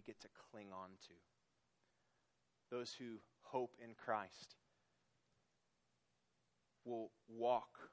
[0.00, 1.14] get to cling on to.
[2.70, 4.54] Those who hope in Christ
[6.84, 7.90] will walk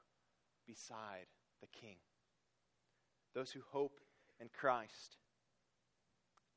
[0.66, 1.26] beside
[1.60, 1.96] the King.
[3.34, 4.00] Those who hope
[4.40, 5.16] in Christ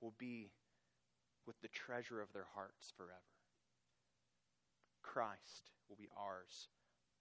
[0.02, 0.52] will be
[1.46, 3.20] with the treasure of their hearts forever.
[5.02, 6.70] Christ will be ours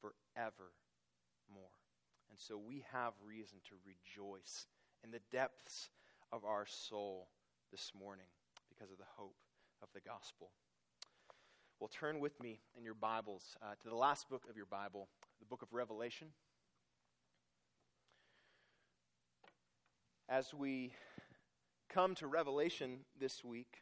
[0.01, 0.71] forevermore.
[2.29, 4.67] And so we have reason to rejoice
[5.03, 5.91] in the depths
[6.33, 7.29] of our soul
[7.71, 8.27] this morning
[8.68, 9.37] because of the hope
[9.80, 10.51] of the gospel.
[11.79, 15.09] Well, turn with me in your Bibles uh, to the last book of your Bible,
[15.38, 16.29] the book of Revelation.
[20.29, 20.93] As we
[21.88, 23.79] come to Revelation this week,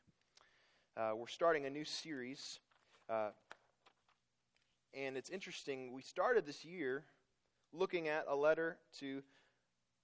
[0.97, 2.59] uh, we're starting a new series.
[3.09, 3.30] Uh,
[4.92, 7.05] and it's interesting, we started this year
[7.73, 9.23] looking at a letter to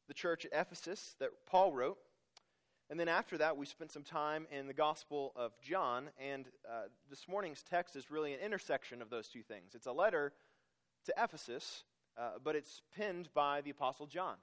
[0.09, 1.99] the church at Ephesus that Paul wrote.
[2.91, 6.89] And then after that, we spent some time in the Gospel of John, and uh,
[7.09, 9.75] this morning's text is really an intersection of those two things.
[9.75, 10.35] It's a letter
[11.07, 11.85] to Ephesus,
[12.19, 14.37] uh, but it's penned by the Apostle John.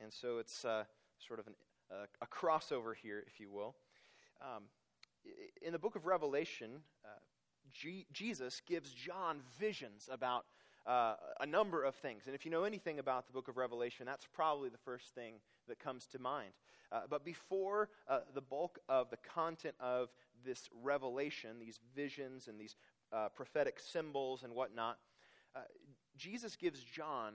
[0.00, 0.84] And so it's uh,
[1.18, 1.54] sort of an,
[2.22, 3.74] a crossover here, if you will.
[4.40, 4.64] Um,
[5.60, 6.70] in the book of Revelation,
[7.04, 7.08] uh,
[7.72, 10.44] G- Jesus gives John visions about
[10.86, 12.22] uh, a number of things.
[12.26, 15.34] And if you know anything about the book of Revelation, that's probably the first thing
[15.66, 16.52] that comes to mind.
[16.90, 20.08] Uh, but before uh, the bulk of the content of
[20.44, 22.76] this revelation, these visions and these
[23.12, 24.98] uh, prophetic symbols and whatnot,
[25.54, 25.60] uh,
[26.16, 27.34] Jesus gives John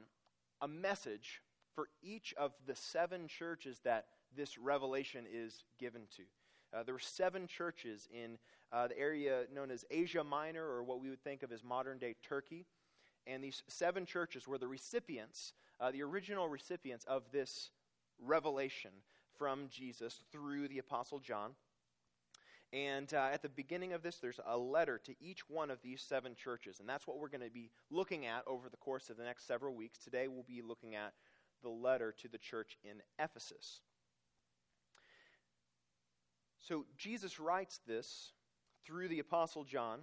[0.61, 1.41] a message
[1.75, 6.23] for each of the seven churches that this revelation is given to.
[6.77, 8.37] Uh, there were seven churches in
[8.71, 11.99] uh, the area known as Asia Minor, or what we would think of as modern
[11.99, 12.65] day Turkey.
[13.27, 17.69] And these seven churches were the recipients, uh, the original recipients of this
[18.19, 18.91] revelation
[19.37, 21.51] from Jesus through the Apostle John.
[22.73, 26.01] And uh, at the beginning of this, there's a letter to each one of these
[26.01, 26.79] seven churches.
[26.79, 29.45] And that's what we're going to be looking at over the course of the next
[29.45, 29.99] several weeks.
[29.99, 31.13] Today, we'll be looking at
[31.61, 33.81] the letter to the church in Ephesus.
[36.59, 38.31] So, Jesus writes this
[38.87, 39.99] through the Apostle John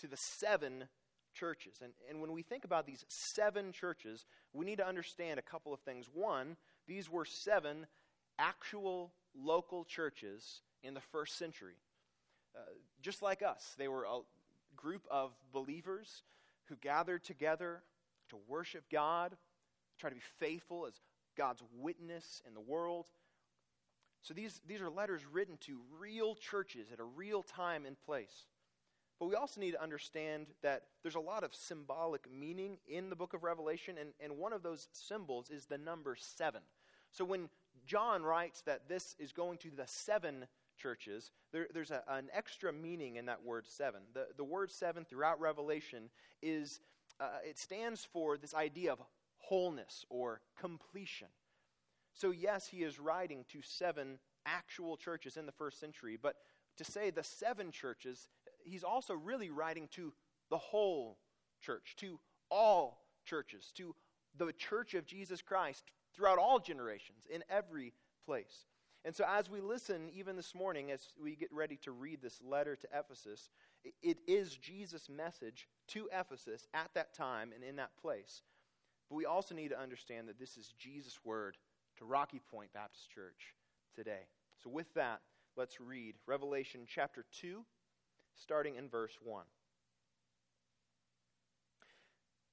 [0.00, 0.84] to the seven
[1.32, 1.76] churches.
[1.82, 3.04] And, and when we think about these
[3.34, 6.06] seven churches, we need to understand a couple of things.
[6.12, 6.56] One,
[6.86, 7.86] these were seven
[8.40, 11.76] actual local churches in the first century.
[12.56, 12.60] Uh,
[13.02, 14.20] just like us, they were a
[14.76, 16.22] group of believers
[16.64, 17.82] who gathered together
[18.30, 19.36] to worship God,
[19.98, 20.94] try to be faithful as
[21.36, 23.06] God's witness in the world.
[24.22, 28.46] So these, these are letters written to real churches at a real time and place.
[29.18, 33.16] But we also need to understand that there's a lot of symbolic meaning in the
[33.16, 36.62] book of Revelation, and, and one of those symbols is the number seven.
[37.12, 37.48] So when
[37.90, 40.46] John writes that this is going to the seven
[40.78, 44.02] churches, there, there's a, an extra meaning in that word seven.
[44.14, 46.08] The, the word seven throughout Revelation
[46.40, 46.78] is,
[47.18, 49.00] uh, it stands for this idea of
[49.38, 51.26] wholeness or completion.
[52.14, 56.36] So, yes, he is writing to seven actual churches in the first century, but
[56.76, 58.28] to say the seven churches
[58.62, 60.12] he's also really writing to
[60.48, 61.18] the whole
[61.60, 62.20] church, to
[62.52, 63.96] all churches, to
[64.36, 67.92] the church of Jesus Christ throughout all generations, in every
[68.26, 68.66] place.
[69.04, 72.40] And so, as we listen, even this morning, as we get ready to read this
[72.42, 73.48] letter to Ephesus,
[74.02, 78.42] it is Jesus' message to Ephesus at that time and in that place.
[79.08, 81.56] But we also need to understand that this is Jesus' word
[81.96, 83.54] to Rocky Point Baptist Church
[83.94, 84.26] today.
[84.62, 85.20] So, with that,
[85.56, 87.64] let's read Revelation chapter 2,
[88.34, 89.44] starting in verse 1.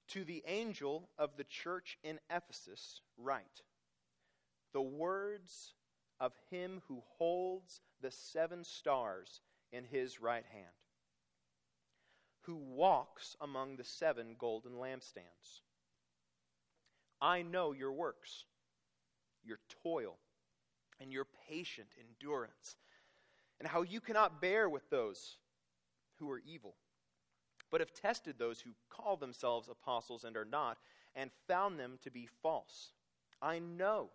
[0.09, 3.61] To the angel of the church in Ephesus, write
[4.73, 5.73] the words
[6.19, 9.41] of him who holds the seven stars
[9.71, 10.65] in his right hand,
[12.41, 15.61] who walks among the seven golden lampstands.
[17.19, 18.45] I know your works,
[19.43, 20.17] your toil,
[20.99, 22.77] and your patient endurance,
[23.59, 25.37] and how you cannot bear with those
[26.19, 26.75] who are evil,
[27.71, 30.77] but have tested those who call themselves apostles and are not,
[31.15, 32.91] and found them to be false.
[33.41, 34.09] I know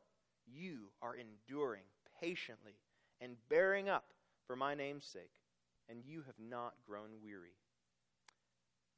[0.46, 1.82] you are enduring
[2.20, 2.74] patiently
[3.20, 4.12] and bearing up
[4.46, 5.40] for my name's sake,
[5.88, 7.56] and you have not grown weary.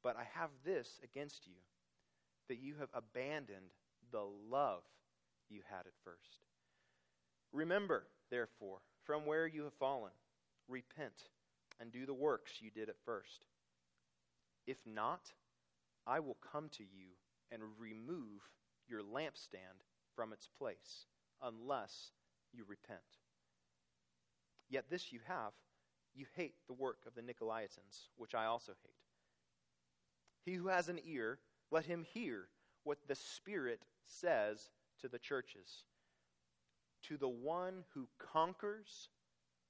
[0.02, 1.54] But I have this against you,
[2.48, 3.72] that you have abandoned
[4.12, 4.82] the love
[5.48, 6.44] you had at first.
[7.52, 10.12] Remember, therefore, from where you have fallen,
[10.68, 11.28] repent
[11.80, 13.44] and do the works you did at first.
[14.66, 15.32] If not,
[16.06, 17.08] I will come to you
[17.50, 18.42] and remove
[18.88, 19.82] your lampstand
[20.14, 21.06] from its place,
[21.42, 22.12] unless
[22.52, 23.00] you repent.
[24.68, 25.52] Yet this you have
[26.14, 28.94] you hate the work of the Nicolaitans, which I also hate.
[30.44, 31.38] He who has an ear,
[31.70, 32.48] let him hear
[32.84, 34.70] what the Spirit says
[35.00, 35.84] to the churches.
[37.08, 39.08] To the one who conquers,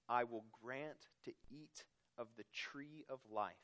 [0.08, 1.84] I will grant to eat
[2.18, 3.54] of the tree of life,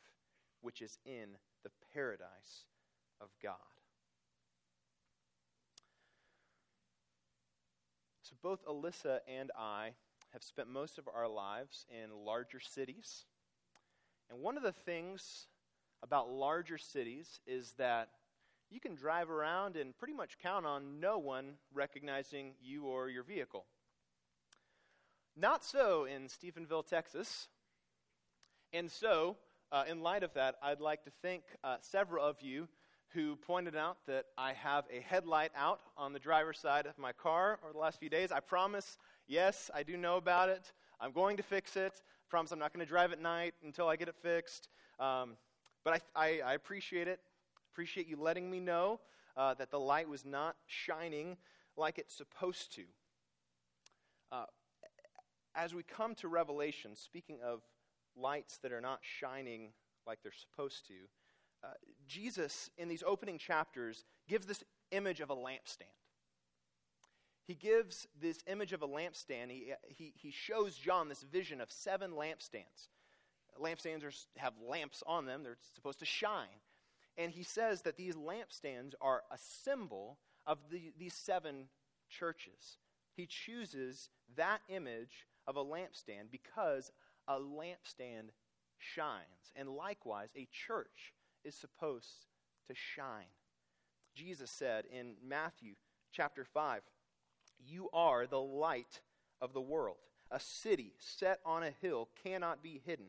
[0.60, 2.64] which is in the paradise
[3.20, 3.56] of God.
[8.22, 9.92] So, both Alyssa and I
[10.32, 13.24] have spent most of our lives in larger cities.
[14.30, 15.46] And one of the things
[16.02, 18.08] about larger cities is that
[18.70, 23.24] you can drive around and pretty much count on no one recognizing you or your
[23.24, 23.66] vehicle.
[25.36, 27.48] Not so in Stephenville, Texas.
[28.72, 29.36] And so,
[29.72, 32.68] uh, in light of that, I'd like to thank uh, several of you
[33.12, 37.12] who pointed out that I have a headlight out on the driver's side of my
[37.12, 38.30] car over the last few days.
[38.30, 40.72] I promise, yes, I do know about it.
[41.00, 41.92] I'm going to fix it.
[41.94, 44.68] I promise I'm not going to drive at night until I get it fixed.
[44.98, 45.36] Um,
[45.84, 47.20] but I, I, I, appreciate it.
[47.72, 49.00] Appreciate you letting me know
[49.36, 51.36] uh, that the light was not shining
[51.76, 52.82] like it's supposed to.
[54.30, 54.44] Uh,
[55.54, 57.62] as we come to Revelation, speaking of
[58.20, 59.72] lights that are not shining
[60.06, 60.94] like they're supposed to,
[61.62, 61.74] uh,
[62.06, 65.96] Jesus, in these opening chapters, gives this image of a lampstand.
[67.44, 69.50] He gives this image of a lampstand.
[69.50, 72.88] He, he, he shows John this vision of seven lampstands.
[73.60, 76.60] Lampstands are, have lamps on them, they're supposed to shine.
[77.18, 81.66] And he says that these lampstands are a symbol of the, these seven
[82.08, 82.78] churches.
[83.14, 86.92] He chooses that image of a lampstand because
[87.28, 88.30] a lampstand
[88.78, 89.52] shines.
[89.56, 91.12] And likewise, a church
[91.44, 92.26] is supposed
[92.68, 93.32] to shine.
[94.14, 95.74] Jesus said in Matthew
[96.12, 96.82] chapter 5,
[97.58, 99.00] You are the light
[99.40, 99.96] of the world.
[100.30, 103.06] A city set on a hill cannot be hidden,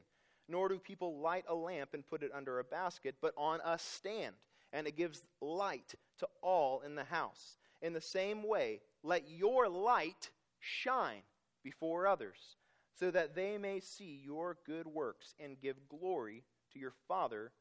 [0.48, 3.78] nor do people light a lamp and put it under a basket, but on a
[3.78, 4.36] stand,
[4.74, 7.58] and it gives light to all in the house.
[7.82, 11.22] In the same way, let your light shine
[11.64, 12.56] before others,
[13.00, 16.44] so that they may see your good works and give glory
[16.74, 17.52] to your Father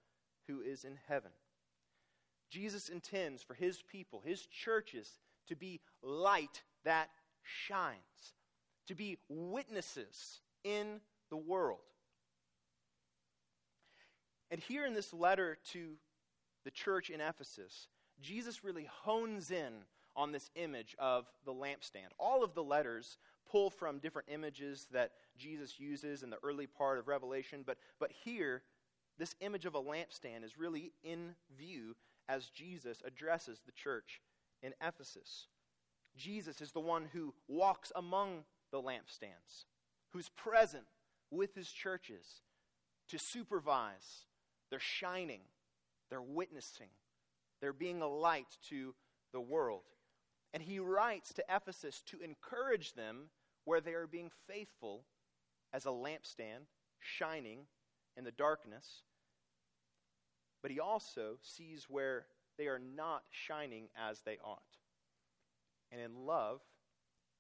[0.47, 1.31] who is in heaven.
[2.51, 5.19] Jesus intends for his people, his churches,
[5.49, 7.09] to be light that
[7.43, 8.35] shines,
[8.89, 11.01] to be witnesses in
[11.31, 11.79] the world.
[14.51, 15.93] And here in this letter to
[16.65, 17.89] the church in Ephesus,
[18.21, 19.73] Jesus really hones in
[20.17, 22.11] on this image of the lampstand.
[22.19, 23.17] All of the letters
[23.51, 28.11] pull from different images that Jesus uses in the early part of Revelation, but, but
[28.25, 28.63] here
[29.19, 31.95] this image of a lampstand is really in view
[32.29, 34.23] as Jesus addresses the church
[34.63, 35.49] in Ephesus.
[36.17, 39.67] Jesus is the one who walks among the lampstands,
[40.13, 40.85] who's present
[41.31, 42.43] with his churches
[43.09, 44.27] to supervise
[44.71, 45.43] their shining,
[46.09, 46.89] their witnessing,
[47.61, 48.95] their being a light to
[49.33, 49.83] the world.
[50.55, 53.29] And he writes to Ephesus to encourage them
[53.65, 55.05] where they are being faithful
[55.73, 56.67] as a lampstand
[57.01, 57.61] shining
[58.17, 59.03] in the darkness
[60.63, 62.27] but he also sees where
[62.59, 64.63] they are not shining as they ought.
[65.91, 66.61] And in love,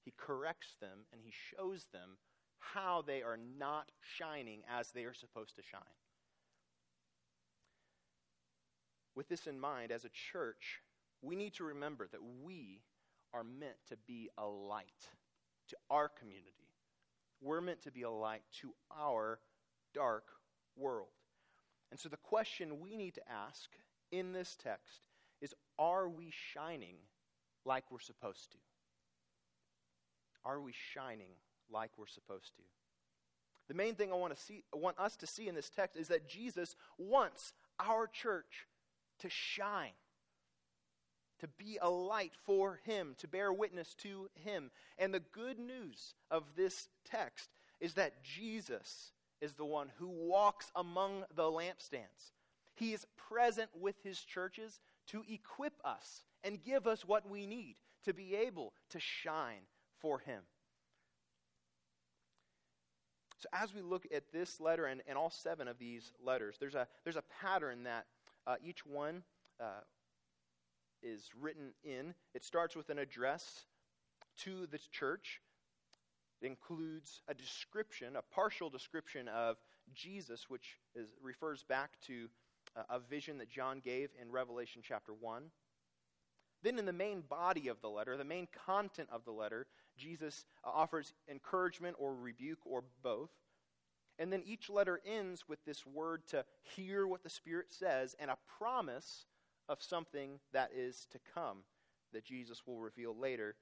[0.04, 2.16] he corrects them and he shows them
[2.58, 5.82] how they are not shining as they are supposed to shine.
[9.14, 10.80] With this in mind, as a church,
[11.20, 12.82] we need to remember that we
[13.34, 15.08] are meant to be a light
[15.70, 16.68] to our community.
[17.40, 19.40] We're meant to be a light to our
[19.94, 20.24] dark
[20.76, 21.08] world.
[21.90, 23.70] And so the question we need to ask
[24.12, 25.00] in this text
[25.40, 26.96] is are we shining
[27.64, 28.58] like we're supposed to?
[30.44, 31.30] Are we shining
[31.70, 32.62] like we're supposed to?
[33.68, 36.08] The main thing I want to see want us to see in this text is
[36.08, 38.66] that Jesus wants our church
[39.20, 39.92] to shine.
[41.40, 44.70] To be a light for him, to bear witness to him.
[44.98, 47.48] And the good news of this text
[47.80, 52.32] is that Jesus is the one who walks among the lampstands.
[52.74, 57.76] He is present with his churches to equip us and give us what we need
[58.04, 59.62] to be able to shine
[60.00, 60.42] for him.
[63.38, 66.74] So, as we look at this letter and, and all seven of these letters, there's
[66.74, 68.04] a, there's a pattern that
[68.46, 69.22] uh, each one
[69.58, 69.80] uh,
[71.02, 72.14] is written in.
[72.34, 73.64] It starts with an address
[74.38, 75.40] to the church
[76.40, 79.56] It includes a description, a partial description of
[79.94, 82.28] Jesus, which is, refers back to
[82.88, 85.44] a vision that John gave in Revelation chapter 1.
[86.62, 89.66] Then, in the main body of the letter, the main content of the letter,
[89.96, 93.30] Jesus uh, offers encouragement or rebuke or both.
[94.18, 96.44] And then each letter ends with this word to
[96.76, 99.24] hear what the Spirit says and a promise
[99.70, 101.58] of something that is to come
[102.12, 103.54] that Jesus will reveal later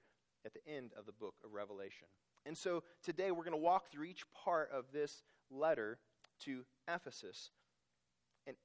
[0.47, 2.09] at the end of the book of Revelation.
[2.47, 5.99] And so today we're going to walk through each part of this letter
[6.45, 7.51] to Ephesus
[8.47, 8.57] and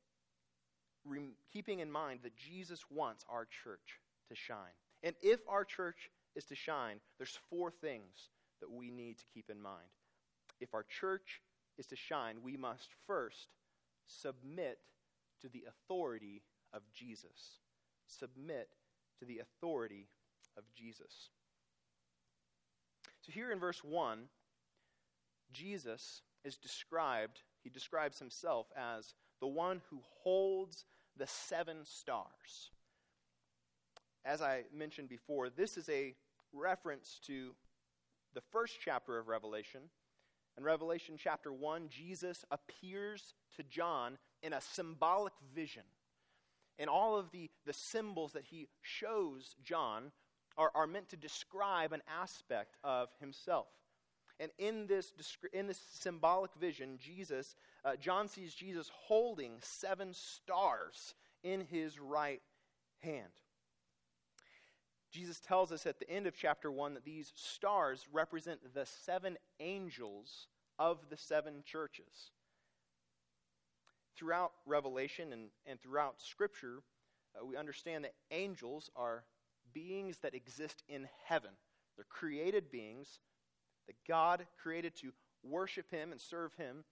[1.06, 4.58] re- keeping in mind that Jesus wants our church to shine.
[5.04, 8.30] And if our church is to shine, there's four things
[8.62, 9.90] that we need to keep in mind.
[10.62, 11.42] If our church
[11.78, 13.50] is to shine, we must first
[14.08, 14.78] submit
[15.42, 16.42] to the authority
[16.74, 17.60] of Jesus.
[18.08, 18.70] Submit
[19.20, 20.08] to the authority
[20.58, 21.30] of Jesus.
[23.22, 24.26] So here in verse 1,
[25.54, 32.72] Jesus is described, he describes himself as the one who holds the seven stars.
[34.26, 36.16] As I mentioned before, this is a
[36.54, 37.54] reference to
[38.34, 39.82] the first chapter of Revelation.
[40.58, 45.84] In Revelation chapter 1, Jesus appears to John in a symbolic vision.
[46.80, 50.12] And all of the, the symbols that he shows John
[50.58, 53.68] are, are meant to describe an aspect of himself.
[54.40, 55.14] And in this,
[55.54, 61.14] in this symbolic vision, Jesus, uh, John sees Jesus holding seven stars
[61.44, 62.42] in his right
[63.00, 63.32] hand.
[65.12, 69.38] Jesus tells us at the end of chapter 1 that these stars represent the seven
[69.60, 70.48] angels
[70.80, 72.32] of the seven churches.
[74.18, 76.84] Throughout Revelation and, and throughout Scripture,
[77.36, 79.24] uh, we understand that angels are
[79.74, 81.52] beings that exist in heaven.
[81.96, 83.20] They're created beings
[83.88, 85.12] that God created to
[85.44, 86.84] worship Him and serve Him.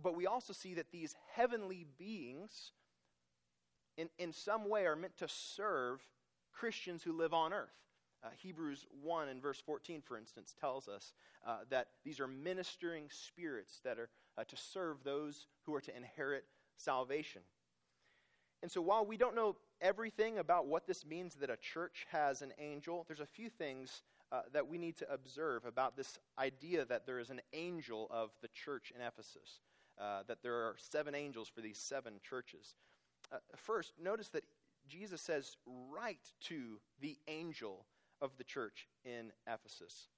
[0.00, 2.72] But we also see that these heavenly beings,
[3.96, 6.00] in, in some way, are meant to serve
[6.52, 7.74] Christians who live on earth.
[8.24, 11.12] Uh, Hebrews 1 and verse 14, for instance, tells us
[11.46, 15.96] uh, that these are ministering spirits that are uh, to serve those who are to
[15.96, 16.44] inherit
[16.76, 17.42] salvation.
[18.62, 22.42] And so, while we don't know everything about what this means that a church has
[22.42, 24.02] an angel, there's a few things
[24.32, 28.30] uh, that we need to observe about this idea that there is an angel of
[28.42, 29.60] the church in Ephesus,
[30.00, 32.74] uh, that there are seven angels for these seven churches.
[33.30, 34.44] Uh, first, notice that
[34.88, 37.86] Jesus says, Write to the angel
[38.20, 40.08] of the church in Ephesus.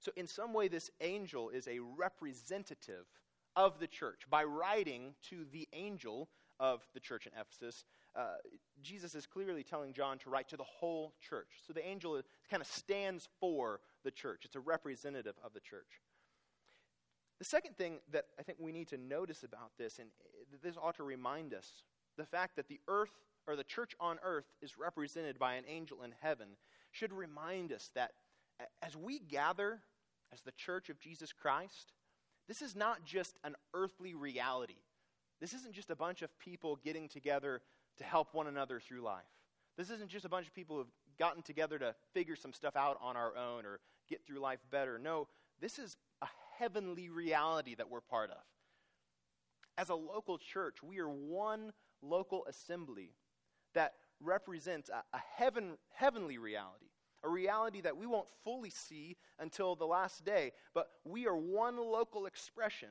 [0.00, 3.06] So, in some way, this angel is a representative
[3.54, 4.22] of the church.
[4.30, 7.84] By writing to the angel of the church in Ephesus,
[8.16, 8.36] uh,
[8.82, 11.48] Jesus is clearly telling John to write to the whole church.
[11.66, 16.00] So, the angel kind of stands for the church, it's a representative of the church.
[17.38, 20.08] The second thing that I think we need to notice about this, and
[20.62, 21.82] this ought to remind us,
[22.16, 23.12] the fact that the earth
[23.46, 26.48] or the church on earth is represented by an angel in heaven
[26.92, 28.12] should remind us that
[28.82, 29.80] as we gather
[30.32, 31.92] as the church of Jesus Christ,
[32.48, 34.82] this is not just an earthly reality.
[35.40, 37.62] This isn't just a bunch of people getting together
[37.98, 39.24] to help one another through life.
[39.76, 42.98] This isn't just a bunch of people who've gotten together to figure some stuff out
[43.00, 44.98] on our own or get through life better.
[44.98, 45.28] No,
[45.60, 46.26] this is a
[46.58, 48.42] heavenly reality that we're part of.
[49.78, 51.72] As a local church, we are one
[52.02, 53.14] local assembly
[53.74, 56.89] that represents a, a heaven, heavenly reality,
[57.22, 61.76] a reality that we won't fully see until the last day, but we are one
[61.76, 62.88] local expression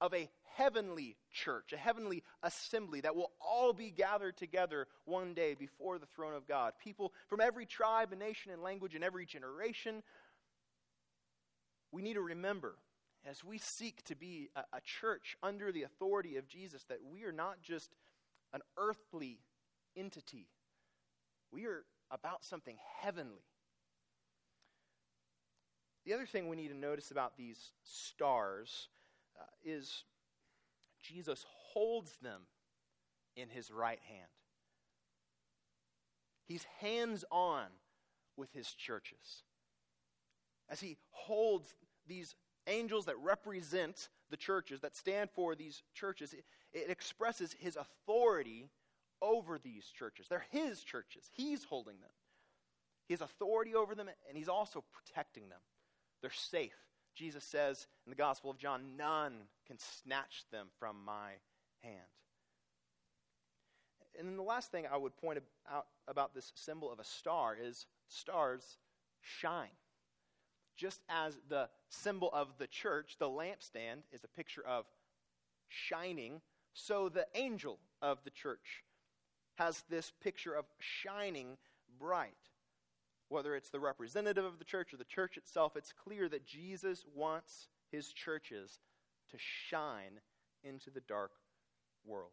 [0.00, 5.54] of a heavenly church, a heavenly assembly that will all be gathered together one day
[5.54, 6.72] before the throne of God.
[6.82, 10.02] People from every tribe and nation and language and every generation.
[11.92, 12.76] We need to remember
[13.24, 17.24] as we seek to be a, a church under the authority of Jesus that we
[17.24, 17.94] are not just
[18.52, 19.38] an earthly
[19.96, 20.48] entity.
[21.52, 23.44] We are about something heavenly.
[26.04, 28.88] The other thing we need to notice about these stars
[29.40, 30.04] uh, is
[31.02, 32.42] Jesus holds them
[33.36, 34.28] in his right hand.
[36.44, 37.66] He's hands on
[38.36, 39.44] with his churches.
[40.68, 42.34] As he holds these
[42.66, 48.70] angels that represent the churches, that stand for these churches, it, it expresses his authority
[49.20, 50.26] over these churches.
[50.28, 52.10] They're his churches, he's holding them.
[53.06, 55.58] He has authority over them, and he's also protecting them.
[56.22, 56.76] They're safe.
[57.14, 59.34] Jesus says in the Gospel of John, none
[59.66, 61.32] can snatch them from my
[61.82, 61.98] hand.
[64.18, 67.56] And then the last thing I would point out about this symbol of a star
[67.60, 68.78] is stars
[69.20, 69.68] shine.
[70.76, 74.86] Just as the symbol of the church, the lampstand, is a picture of
[75.68, 76.40] shining,
[76.72, 78.84] so the angel of the church
[79.56, 81.56] has this picture of shining
[81.98, 82.32] bright.
[83.32, 87.06] Whether it's the representative of the church or the church itself, it's clear that Jesus
[87.14, 88.78] wants his churches
[89.30, 90.20] to shine
[90.62, 91.32] into the dark
[92.04, 92.32] world.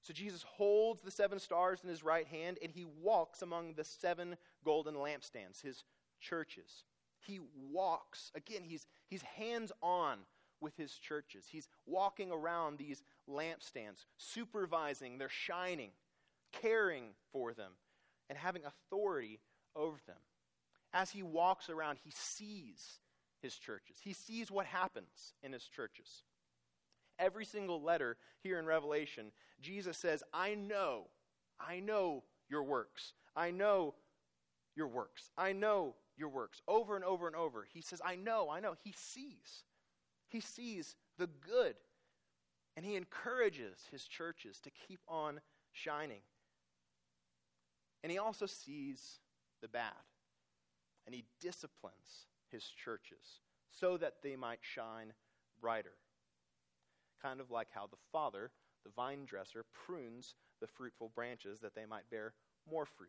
[0.00, 3.84] So Jesus holds the seven stars in his right hand and he walks among the
[3.84, 5.84] seven golden lampstands, his
[6.18, 6.84] churches.
[7.18, 10.20] He walks, again, he's, he's hands on
[10.62, 11.44] with his churches.
[11.50, 15.90] He's walking around these lampstands, supervising their shining,
[16.52, 17.72] caring for them,
[18.28, 19.40] and having authority
[19.74, 20.16] over them.
[20.92, 23.00] As he walks around, he sees
[23.42, 26.24] his churches, he sees what happens in his churches.
[27.18, 31.08] Every single letter here in Revelation, Jesus says, I know,
[31.58, 33.12] I know your works.
[33.34, 33.94] I know
[34.76, 35.30] your works.
[35.36, 36.62] I know your works.
[36.68, 37.66] Over and over and over.
[37.72, 38.74] He says, I know, I know.
[38.82, 39.64] He sees.
[40.28, 41.74] He sees the good.
[42.76, 45.40] And he encourages his churches to keep on
[45.72, 46.20] shining.
[48.02, 49.18] And he also sees
[49.60, 49.92] the bad.
[51.06, 53.40] And he disciplines his churches
[53.70, 55.12] so that they might shine
[55.60, 55.96] brighter.
[57.22, 58.50] Kind of like how the Father,
[58.84, 62.34] the vine dresser, prunes the fruitful branches that they might bear
[62.70, 63.08] more fruit.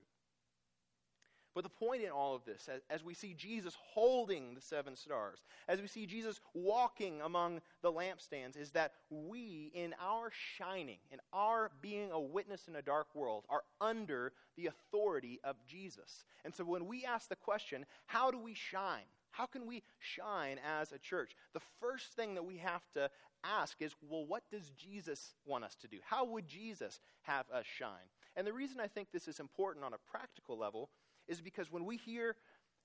[1.55, 4.95] But the point in all of this, as, as, we see Jesus holding the seven
[4.95, 10.99] stars, as we see Jesus walking among the lampstands, is that we, in our shining,
[11.11, 16.23] in our being a witness in a dark world, are under the authority of Jesus.
[16.45, 19.07] And so when we ask the question, how do we shine?
[19.31, 21.35] How can we shine as a church?
[21.53, 23.09] The first thing that we have to
[23.43, 25.97] ask is, well, what does Jesus want us to do?
[26.03, 28.09] How would Jesus have us shine?
[28.35, 30.89] And the reason I think this is important on a practical level
[31.29, 32.35] is because when we hear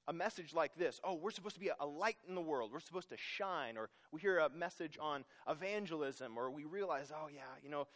[0.07, 2.81] a message like this, oh, we're supposed to be a light in the world, we're
[2.81, 7.41] supposed to shine, or we hear a message on evangelism, or we realize, oh, yeah,
[7.63, 7.89] you know,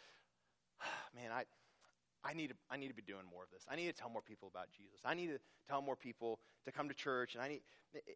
[1.14, 1.44] man, I.
[2.24, 3.64] I need, to, I need to be doing more of this.
[3.70, 4.98] I need to tell more people about Jesus.
[5.04, 5.38] I need to
[5.68, 7.36] tell more people to come to church.
[7.36, 7.60] And I need,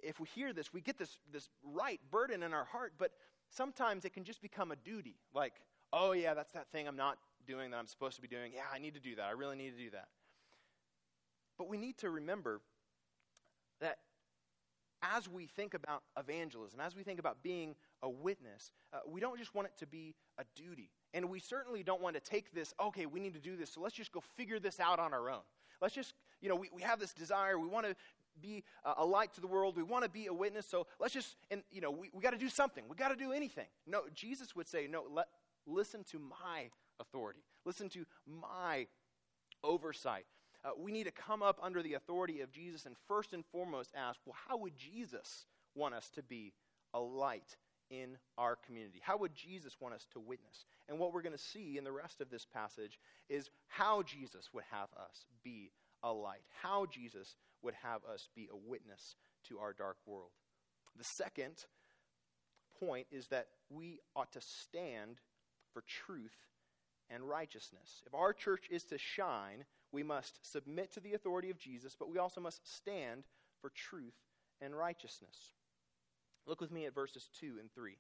[0.03, 3.13] if we hear this, we get this, this right burden in our heart, but
[3.49, 5.15] sometimes it can just become a duty.
[5.33, 5.53] Like,
[5.93, 7.17] oh, yeah, that's that thing I'm not
[7.47, 8.53] doing that I'm supposed to be doing.
[8.53, 9.25] Yeah, I need to do that.
[9.25, 10.09] I really need to do that.
[11.59, 12.61] But we need to remember
[13.81, 13.99] that
[15.03, 19.39] as we think about evangelism, as we think about being a witness, uh, we don't
[19.39, 20.91] just want it to be a duty.
[21.13, 23.81] And we certainly don't want to take this, okay, we need to do this, so
[23.81, 25.41] let's just go figure this out on our own.
[25.81, 27.97] Let's just, you know, we, we have this desire, we want to
[28.41, 31.37] be a light to the world, we want to be a witness, so let's just,
[31.51, 33.67] and, you know, we, we got to do something, we got to do anything.
[33.87, 35.27] No, Jesus would say, no, let,
[35.67, 38.87] listen to my authority, listen to my
[39.65, 40.25] oversight
[40.65, 43.91] uh, we need to come up under the authority of Jesus and first and foremost
[43.97, 46.53] ask, well, how would Jesus want us to be
[46.95, 47.57] a light
[47.91, 49.01] in our community?
[49.03, 50.65] How would Jesus want us to witness?
[50.89, 52.99] And what we're going to see in the rest of this passage
[53.29, 55.73] is how Jesus would have us be
[56.03, 59.17] a light, how Jesus would have us be a witness
[59.49, 60.31] to our dark world.
[60.97, 61.65] The second
[62.79, 65.19] point is that we ought to stand
[65.73, 66.37] for truth
[67.11, 68.03] and righteousness.
[68.07, 72.09] If our church is to shine, we must submit to the authority of Jesus, but
[72.09, 73.25] we also must stand
[73.61, 74.17] for truth
[74.61, 75.53] and righteousness.
[76.47, 77.93] Look with me at verses 2 and 3.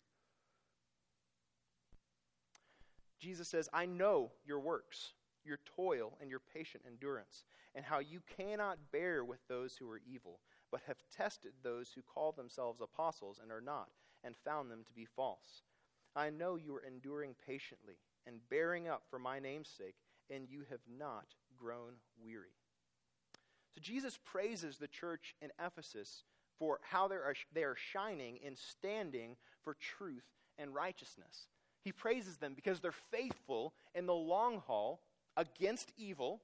[3.20, 5.12] Jesus says, I know your works,
[5.44, 10.00] your toil, and your patient endurance, and how you cannot bear with those who are
[10.10, 10.40] evil,
[10.72, 13.90] but have tested those who call themselves apostles and are not,
[14.24, 15.62] and found them to be false.
[16.16, 17.94] I know you are enduring patiently
[18.26, 19.96] and bearing up for my name's sake,
[20.30, 21.26] and you have not
[21.62, 22.54] grown weary.
[23.74, 26.24] So Jesus praises the church in Ephesus
[26.58, 30.24] for how they are, they are shining in standing for truth
[30.58, 31.46] and righteousness.
[31.84, 35.00] He praises them because they're faithful in the long haul
[35.36, 36.40] against evil,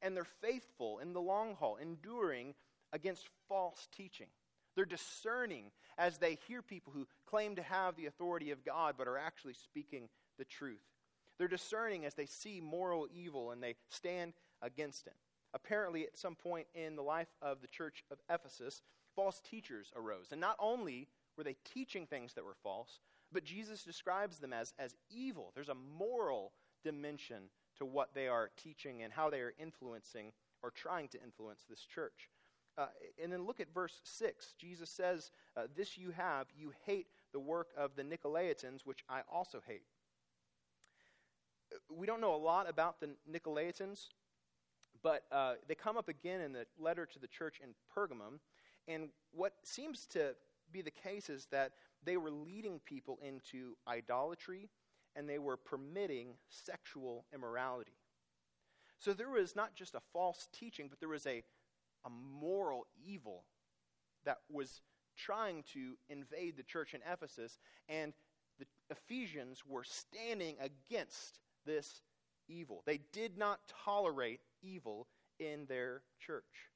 [0.00, 2.54] and they're faithful in the long haul, enduring
[2.92, 4.28] against false teaching.
[4.74, 9.08] They're discerning as they hear people who claim to have the authority of God but
[9.08, 10.80] are actually speaking the truth.
[11.42, 15.16] They're discerning as they see moral evil and they stand against it.
[15.52, 18.80] Apparently, at some point in the life of the church of Ephesus,
[19.16, 20.28] false teachers arose.
[20.30, 23.00] And not only were they teaching things that were false,
[23.32, 25.50] but Jesus describes them as, as evil.
[25.56, 26.52] There's a moral
[26.84, 30.30] dimension to what they are teaching and how they are influencing
[30.62, 32.28] or trying to influence this church.
[32.78, 32.86] Uh,
[33.20, 34.54] and then look at verse 6.
[34.60, 39.22] Jesus says, uh, This you have, you hate the work of the Nicolaitans, which I
[39.28, 39.82] also hate
[41.90, 44.08] we don't know a lot about the Nicolaitans,
[45.02, 48.38] but uh, they come up again in the letter to the church in Pergamum.
[48.88, 50.34] And what seems to
[50.72, 51.72] be the case is that
[52.04, 54.68] they were leading people into idolatry
[55.14, 57.92] and they were permitting sexual immorality.
[58.98, 61.42] So there was not just a false teaching, but there was a,
[62.04, 63.44] a moral evil
[64.24, 64.80] that was
[65.16, 67.58] trying to invade the church in Ephesus,
[67.88, 68.12] and
[68.58, 72.02] the Ephesians were standing against this
[72.48, 72.82] evil.
[72.86, 75.06] They did not tolerate evil
[75.38, 76.70] in their church.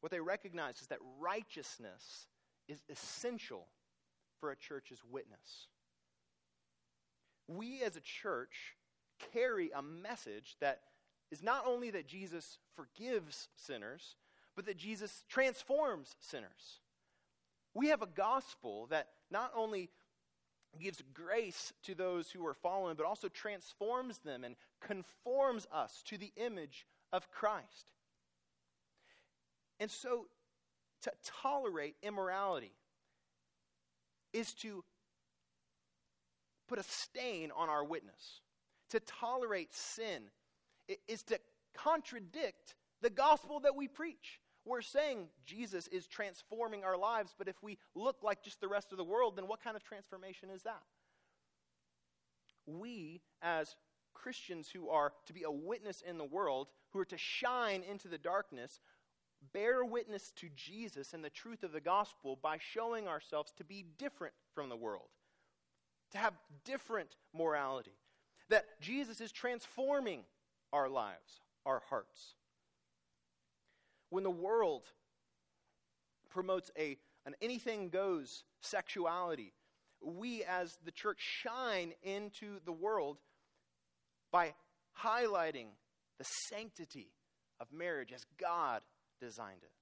[0.00, 2.26] What they recognized is that righteousness
[2.68, 3.68] is essential
[4.40, 5.68] for a church's witness.
[7.48, 8.76] We as a church
[9.32, 10.80] carry a message that
[11.30, 14.16] is not only that Jesus forgives sinners,
[14.54, 16.80] but that Jesus transforms sinners.
[17.74, 19.90] We have a gospel that not only
[20.80, 26.18] gives grace to those who are fallen, but also transforms them and conforms us to
[26.18, 27.90] the image of Christ.
[29.78, 30.26] And so,
[31.02, 31.12] to
[31.42, 32.72] tolerate immorality
[34.32, 34.84] is to
[36.68, 38.40] put a stain on our witness.
[38.90, 40.22] To tolerate sin
[41.08, 41.38] is to
[41.74, 44.40] contradict the gospel that we preach.
[44.66, 48.90] We're saying Jesus is transforming our lives, but if we look like just the rest
[48.90, 50.82] of the world, then what kind of transformation is that?
[52.66, 53.76] We, as
[54.12, 58.08] Christians who are to be a witness in the world, who are to shine into
[58.08, 58.80] the darkness,
[59.52, 63.84] bear witness to Jesus and the truth of the gospel by showing ourselves to be
[63.98, 65.10] different from the world,
[66.10, 67.94] to have different morality.
[68.48, 70.24] That Jesus is transforming
[70.72, 72.34] our lives, our hearts.
[74.10, 74.84] When the world
[76.30, 79.52] promotes a, an anything goes sexuality,
[80.02, 83.18] we as the church shine into the world
[84.30, 84.54] by
[85.02, 85.68] highlighting
[86.18, 87.08] the sanctity
[87.60, 88.82] of marriage as God
[89.20, 89.72] designed it.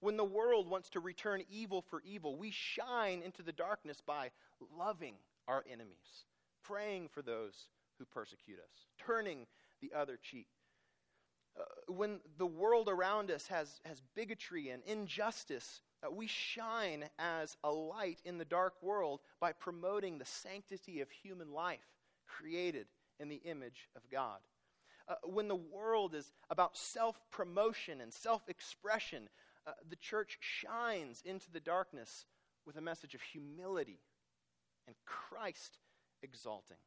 [0.00, 4.30] When the world wants to return evil for evil, we shine into the darkness by
[4.76, 5.14] loving
[5.48, 6.26] our enemies,
[6.62, 9.46] praying for those who persecute us, turning
[9.80, 10.48] the other cheek.
[11.58, 17.56] Uh, when the world around us has, has bigotry and injustice, uh, we shine as
[17.64, 21.86] a light in the dark world by promoting the sanctity of human life
[22.26, 22.86] created
[23.18, 24.38] in the image of God
[25.08, 29.28] uh, when the world is about self promotion and self expression,
[29.66, 32.26] uh, the church shines into the darkness
[32.66, 34.00] with a message of humility
[34.86, 35.78] and Christ
[36.22, 36.78] exalting.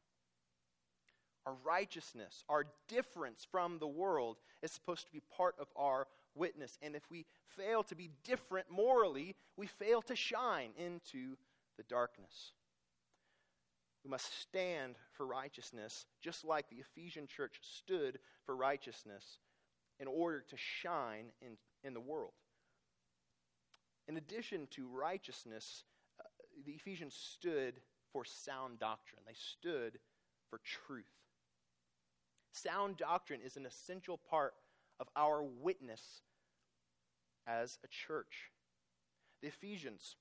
[1.46, 6.78] Our righteousness, our difference from the world is supposed to be part of our witness.
[6.82, 7.24] And if we
[7.56, 11.36] fail to be different morally, we fail to shine into
[11.76, 12.52] the darkness.
[14.04, 19.38] We must stand for righteousness, just like the Ephesian church stood for righteousness
[19.98, 22.32] in order to shine in, in the world.
[24.08, 25.84] In addition to righteousness,
[26.18, 26.24] uh,
[26.64, 27.74] the Ephesians stood
[28.12, 29.98] for sound doctrine, they stood
[30.48, 31.04] for truth.
[32.52, 34.54] Sound doctrine is an essential part
[34.98, 36.22] of our witness
[37.46, 38.50] as a church.
[39.42, 40.16] The Ephesians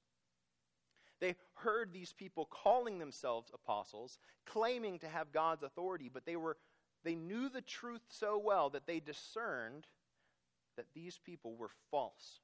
[1.20, 6.58] they heard these people calling themselves apostles, claiming to have God's authority, but they were
[7.04, 9.88] they knew the truth so well that they discerned
[10.76, 12.42] that these people were false,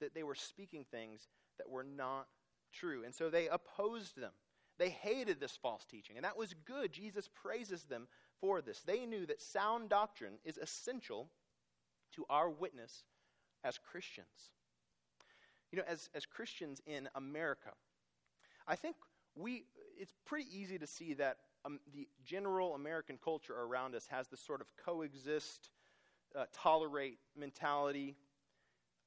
[0.00, 1.28] that they were speaking things
[1.58, 2.28] that were not
[2.72, 3.02] true.
[3.04, 4.30] And so they opposed them.
[4.78, 6.92] They hated this false teaching, and that was good.
[6.92, 8.06] Jesus praises them
[8.40, 8.80] for this.
[8.80, 11.28] They knew that sound doctrine is essential
[12.14, 13.04] to our witness
[13.64, 14.50] as Christians.
[15.70, 17.70] You know, as, as Christians in America,
[18.66, 18.96] I think
[19.36, 19.64] we,
[19.98, 24.40] it's pretty easy to see that um, the general American culture around us has this
[24.40, 25.70] sort of coexist,
[26.36, 28.16] uh, tolerate mentality.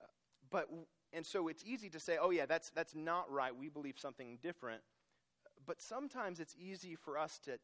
[0.02, 0.06] Uh,
[0.50, 0.70] but,
[1.12, 3.56] and so it's easy to say, oh, yeah, that's, that's not right.
[3.56, 4.82] We believe something different.
[5.66, 7.58] But sometimes it's easy for us to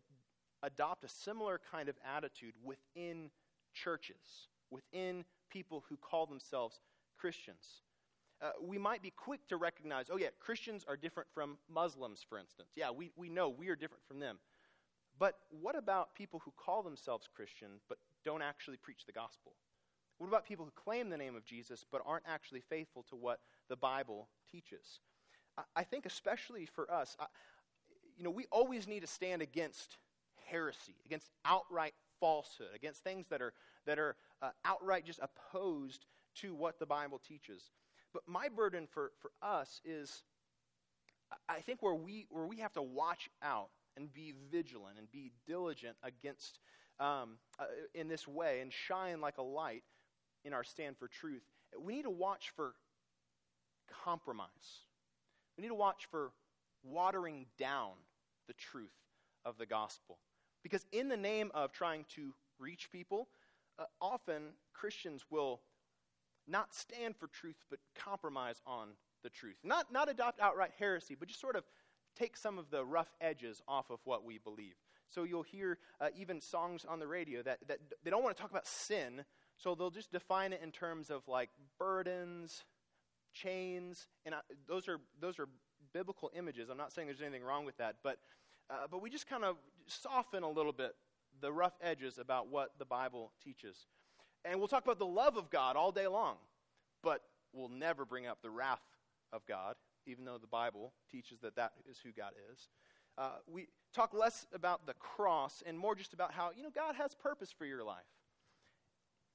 [0.64, 3.30] adopt a similar kind of attitude within
[3.74, 6.80] churches, within people who call themselves
[7.18, 7.82] Christians
[8.42, 12.40] uh, we might be quick to recognize, oh, yeah, Christians are different from Muslims, for
[12.40, 12.70] instance.
[12.76, 14.38] Yeah, we, we know we are different from them.
[15.18, 19.54] But what about people who call themselves Christian but don't actually preach the gospel?
[20.18, 23.40] What about people who claim the name of Jesus but aren't actually faithful to what
[23.68, 25.00] the Bible teaches?
[25.58, 27.26] I, I think, especially for us, I,
[28.18, 29.98] you know, we always need to stand against
[30.50, 33.54] heresy, against outright falsehood, against things that are,
[33.86, 37.72] that are uh, outright just opposed to what the Bible teaches.
[38.14, 40.24] But my burden for, for us is
[41.48, 45.32] I think where we, where we have to watch out and be vigilant and be
[45.48, 46.60] diligent against
[47.00, 49.84] um, uh, in this way and shine like a light
[50.44, 51.44] in our stand for truth.
[51.80, 52.74] We need to watch for
[54.04, 54.48] compromise.
[55.58, 56.32] We need to watch for
[56.84, 57.92] watering down
[58.48, 58.96] the truth
[59.46, 60.18] of the gospel.
[60.64, 63.28] Because in the name of trying to reach people,
[63.78, 65.62] uh, often Christians will
[66.48, 68.90] not stand for truth, but compromise on
[69.24, 69.58] the truth.
[69.64, 71.64] Not, not adopt outright heresy, but just sort of
[72.18, 74.76] take some of the rough edges off of what we believe.
[75.10, 78.42] So you'll hear uh, even songs on the radio that, that they don't want to
[78.42, 79.24] talk about sin,
[79.58, 82.64] so they'll just define it in terms of like burdens,
[83.34, 85.48] chains, and I, those are those are
[85.94, 86.70] biblical images.
[86.70, 88.20] I'm not saying there's anything wrong with that, but
[88.70, 90.96] uh, but we just kind of soften a little bit
[91.42, 93.88] the rough edges about what the Bible teaches.
[94.46, 96.36] And we'll talk about the love of God all day long,
[97.04, 97.22] but
[97.54, 98.82] we'll never bring up the wrath
[99.34, 102.70] of God, even though the Bible teaches that that is who God is.
[103.18, 106.96] Uh, we talk less about the cross and more just about how, you know, God
[106.96, 107.98] has purpose for your life.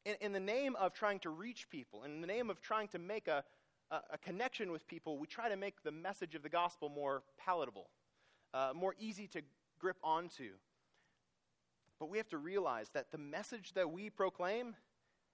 [0.06, 2.98] In, in the name of trying to reach people, in the name of trying to
[2.98, 3.44] make a,
[3.90, 7.22] a, a connection with people, we try to make the message of the gospel more
[7.38, 7.88] palatable,
[8.54, 9.42] uh, more easy to
[9.78, 10.50] grip onto.
[11.98, 14.74] But we have to realize that the message that we proclaim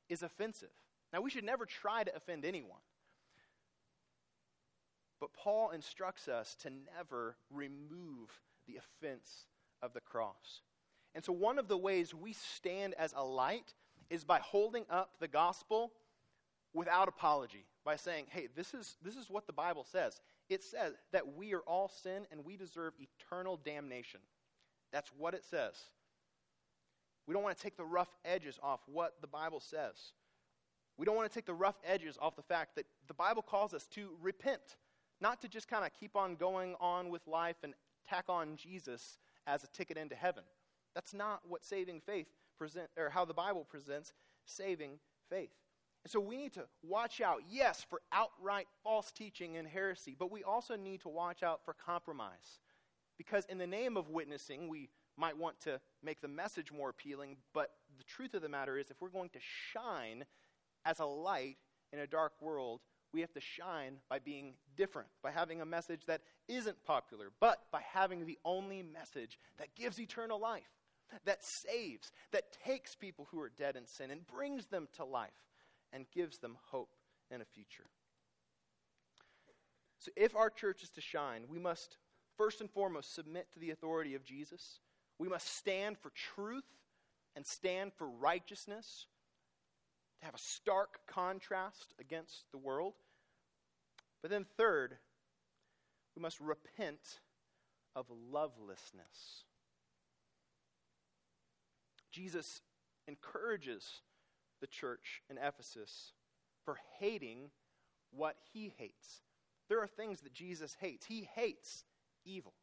[0.09, 0.71] is offensive.
[1.13, 2.81] Now, we should never try to offend anyone.
[5.21, 8.31] But Paul instructs us to never remove
[8.67, 9.47] the offense
[9.83, 10.63] of the cross.
[11.15, 13.75] And so, one of the ways we stand as a light
[14.09, 15.93] is by holding up the gospel
[16.73, 20.21] without apology, by saying, hey, this is, this is what the Bible says.
[20.51, 24.21] It says that we are all sin and we deserve eternal damnation.
[24.93, 25.77] That's what it says.
[27.27, 30.13] We don't want to take the rough edges off what the Bible says.
[30.99, 33.73] We don't want to take the rough edges off the fact that the Bible calls
[33.73, 34.77] us to repent,
[35.21, 37.73] not to just kind of keep on going on with life and
[38.09, 40.43] tack on Jesus as a ticket into heaven.
[40.95, 42.27] That's not what saving faith
[42.59, 44.13] present or how the Bible presents
[44.45, 44.99] saving
[45.31, 45.53] faith.
[46.05, 50.31] And so we need to watch out, yes, for outright false teaching and heresy, but
[50.31, 52.61] we also need to watch out for compromise.
[53.19, 57.37] Because in the name of witnessing, we might want to make the message more appealing,
[57.53, 60.25] but the truth of the matter is, if we're going to shine
[60.87, 61.59] as a light
[61.93, 62.81] in a dark world,
[63.13, 67.59] we have to shine by being different, by having a message that isn't popular, but
[67.71, 70.71] by having the only message that gives eternal life,
[71.27, 75.31] that saves, that takes people who are dead in sin and brings them to life
[75.93, 76.95] and gives them hope
[77.31, 77.87] and a future.
[79.99, 81.99] So, if our church is to shine, we must
[82.37, 84.81] first and foremost submit to the authority of Jesus
[85.21, 86.65] we must stand for truth
[87.37, 89.07] and stand for righteousness,
[90.19, 92.95] to have a stark contrast against the world.
[94.23, 94.97] But then, third,
[96.17, 97.21] we must repent
[97.95, 99.45] of lovelessness.
[102.11, 102.63] Jesus
[103.07, 104.01] encourages
[104.61, 106.13] the church in Ephesus
[106.65, 107.51] for hating
[108.11, 109.23] what he hates.
[109.69, 111.07] There are things that Jesus hates.
[111.07, 111.85] He hates
[112.25, 112.55] evil,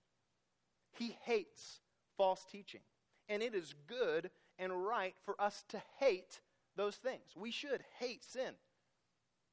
[0.91, 1.79] he hates
[2.17, 2.81] false teaching.
[3.29, 6.39] And it is good and right for us to hate
[6.77, 7.35] those things.
[7.35, 8.53] We should hate sin.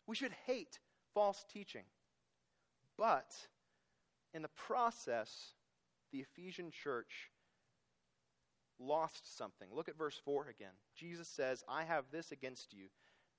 [0.06, 0.78] We should hate
[1.12, 1.82] false teaching.
[2.96, 3.34] But
[4.32, 5.54] in the process,
[6.12, 7.30] the Ephesian church
[8.78, 9.68] lost something.
[9.72, 10.74] Look at verse 4 again.
[10.96, 12.86] Jesus says, I have this against you,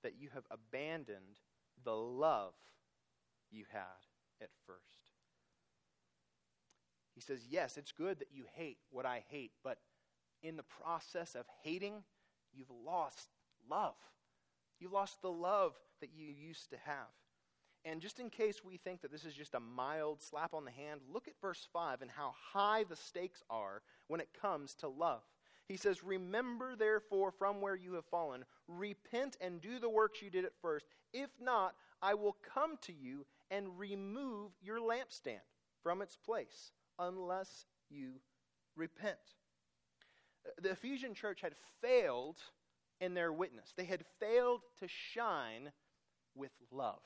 [0.03, 1.39] that you have abandoned
[1.83, 2.53] the love
[3.51, 3.81] you had
[4.41, 4.79] at first.
[7.13, 9.77] He says, Yes, it's good that you hate what I hate, but
[10.43, 12.03] in the process of hating,
[12.53, 13.29] you've lost
[13.69, 13.95] love.
[14.79, 17.07] You've lost the love that you used to have.
[17.85, 20.71] And just in case we think that this is just a mild slap on the
[20.71, 24.87] hand, look at verse 5 and how high the stakes are when it comes to
[24.87, 25.21] love.
[25.67, 30.31] He says, Remember therefore from where you have fallen, repent and do the works you
[30.31, 30.87] did at first.
[31.13, 35.39] If not, I will come to you and remove your lampstand
[35.83, 38.13] from its place unless you
[38.75, 39.17] repent.
[40.45, 42.37] Uh, the Ephesian church had failed
[42.99, 45.71] in their witness, they had failed to shine
[46.33, 47.01] with love.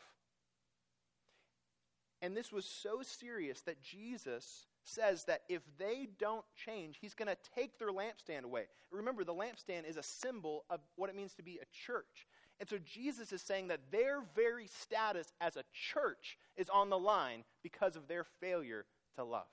[2.21, 7.27] And this was so serious that Jesus says that if they don't change, he's going
[7.27, 8.63] to take their lampstand away.
[8.91, 12.27] Remember, the lampstand is a symbol of what it means to be a church.
[12.59, 16.99] And so Jesus is saying that their very status as a church is on the
[16.99, 19.47] line because of their failure to love.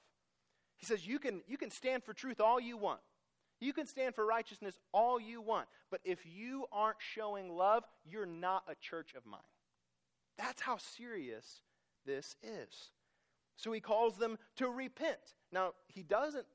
[0.76, 3.00] He says, you can, you can stand for truth all you want.
[3.60, 5.68] You can stand for righteousness all you want.
[5.90, 9.40] But if you aren't showing love, you're not a church of mine.
[10.36, 11.62] That's how serious
[12.06, 12.90] this is.
[13.56, 15.34] So he calls them to repent.
[15.52, 16.46] Now, he doesn't,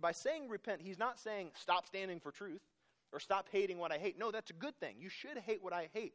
[0.00, 2.62] by saying repent, he's not saying stop standing for truth
[3.12, 4.18] or stop hating what I hate.
[4.18, 4.96] No, that's a good thing.
[4.98, 6.14] You should hate what I hate.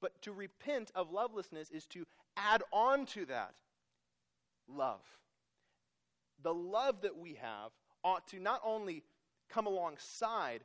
[0.00, 3.54] But to repent of lovelessness is to add on to that
[4.68, 5.02] love
[6.44, 7.72] the love that we have
[8.04, 9.02] ought to not only
[9.48, 10.62] come alongside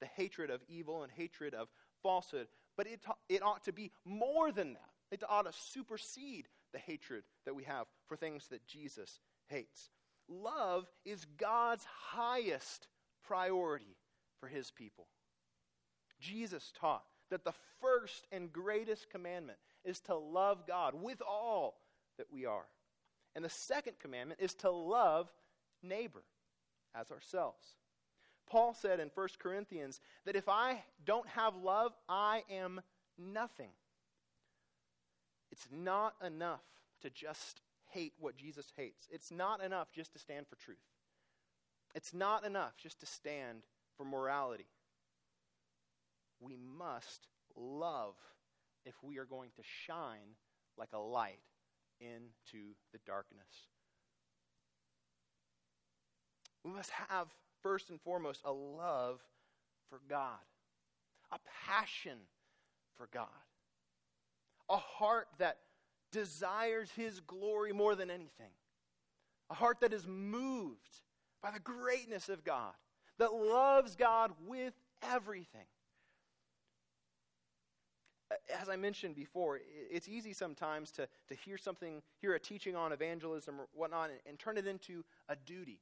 [0.00, 1.68] the hatred of evil and hatred of
[2.02, 4.90] falsehood, but it, it ought to be more than that.
[5.10, 9.88] It ought to supersede the hatred that we have for things that Jesus hates.
[10.28, 12.86] Love is God's highest
[13.26, 13.96] priority
[14.40, 15.06] for his people.
[16.20, 21.78] Jesus taught that the first and greatest commandment is to love God with all
[22.18, 22.66] that we are.
[23.34, 25.32] And the second commandment is to love
[25.82, 26.24] neighbor
[26.94, 27.64] as ourselves.
[28.50, 32.82] Paul said in 1 Corinthians that if I don't have love, I am
[33.18, 33.70] nothing.
[35.50, 36.64] It's not enough
[37.02, 39.06] to just hate what Jesus hates.
[39.10, 40.78] It's not enough just to stand for truth.
[41.94, 43.62] It's not enough just to stand
[43.96, 44.66] for morality.
[46.40, 48.14] We must love
[48.84, 50.36] if we are going to shine
[50.76, 51.40] like a light
[52.00, 53.40] into the darkness.
[56.64, 57.28] We must have,
[57.62, 59.20] first and foremost, a love
[59.88, 60.40] for God,
[61.32, 62.18] a passion
[62.96, 63.28] for God,
[64.68, 65.58] a heart that
[66.12, 68.50] desires His glory more than anything,
[69.50, 71.00] a heart that is moved
[71.42, 72.72] by the greatness of God,
[73.18, 75.66] that loves God with everything.
[78.60, 82.92] As I mentioned before, it's easy sometimes to, to hear something, hear a teaching on
[82.92, 85.78] evangelism or whatnot, and, and turn it into a duty.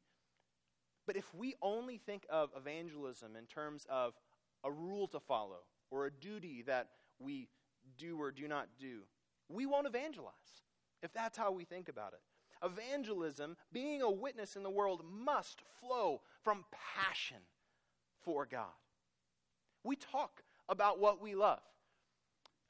[1.06, 4.14] But if we only think of evangelism in terms of
[4.62, 7.48] a rule to follow or a duty that we
[7.98, 9.00] do or do not do,
[9.48, 10.32] we won't evangelize
[11.02, 12.20] if that's how we think about it.
[12.64, 16.64] Evangelism, being a witness in the world, must flow from
[16.96, 17.38] passion
[18.22, 18.64] for God.
[19.82, 21.60] We talk about what we love.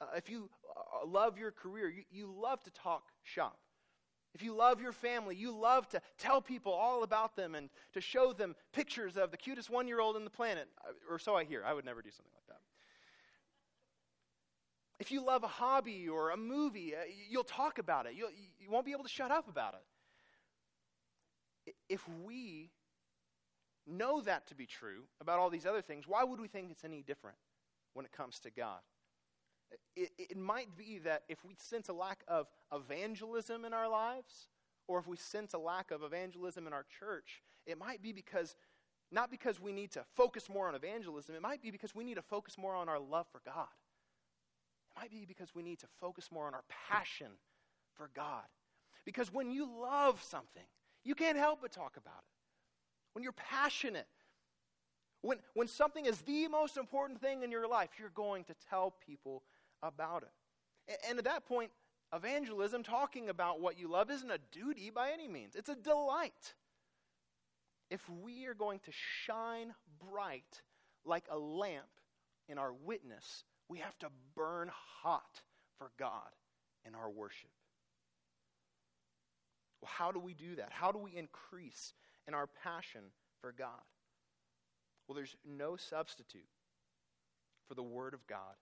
[0.01, 3.59] Uh, if you uh, love your career, you, you love to talk shop.
[4.35, 8.01] If you love your family, you love to tell people all about them and to
[8.01, 10.69] show them pictures of the cutest one year old in the planet.
[10.85, 11.63] Uh, or so I hear.
[11.65, 12.61] I would never do something like that.
[15.05, 18.15] If you love a hobby or a movie, uh, you'll talk about it.
[18.17, 19.75] You'll, you won't be able to shut up about
[21.67, 21.75] it.
[21.91, 22.71] If we
[23.87, 26.87] know that to be true about all these other things, why would we think it's
[26.87, 27.37] any different
[27.93, 28.81] when it comes to God?
[29.95, 34.49] It, it might be that if we sense a lack of evangelism in our lives,
[34.89, 38.57] or if we sense a lack of evangelism in our church, it might be because,
[39.13, 42.15] not because we need to focus more on evangelism, it might be because we need
[42.15, 43.69] to focus more on our love for God.
[44.95, 47.33] It might be because we need to focus more on our passion
[47.95, 48.45] for God.
[49.05, 50.65] Because when you love something,
[51.05, 52.35] you can't help but talk about it.
[53.13, 54.07] When you're passionate,
[55.21, 58.95] when, when something is the most important thing in your life, you're going to tell
[59.07, 59.43] people
[59.83, 60.33] about it.
[60.89, 61.71] And, and at that point,
[62.15, 66.55] evangelism, talking about what you love, isn't a duty by any means, it's a delight.
[67.91, 69.75] If we are going to shine
[70.11, 70.63] bright
[71.05, 71.85] like a lamp
[72.49, 74.71] in our witness, we have to burn
[75.03, 75.43] hot
[75.79, 76.31] for God
[76.87, 77.51] in our worship.
[79.81, 80.71] Well, how do we do that?
[80.71, 81.95] How do we increase
[82.27, 83.03] in our passion
[83.41, 83.69] for God?
[85.07, 86.49] Well, there's no substitute
[87.69, 88.57] for the Word of God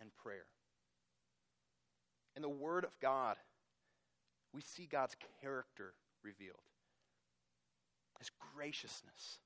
[0.00, 0.46] and prayer.
[2.34, 3.36] In the Word of God,
[4.52, 6.56] we see God's character revealed
[8.18, 9.38] His graciousness,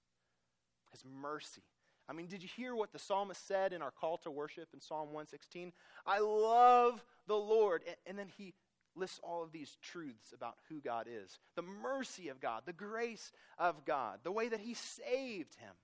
[0.92, 1.62] His mercy,
[2.10, 4.80] I mean, did you hear what the psalmist said in our call to worship in
[4.80, 5.72] Psalm 116?
[6.04, 7.82] I love the Lord.
[8.04, 8.52] And, then he
[8.96, 13.30] lists all of these truths about who God is the mercy of God, the grace
[13.58, 15.74] of God, the way that he saved him.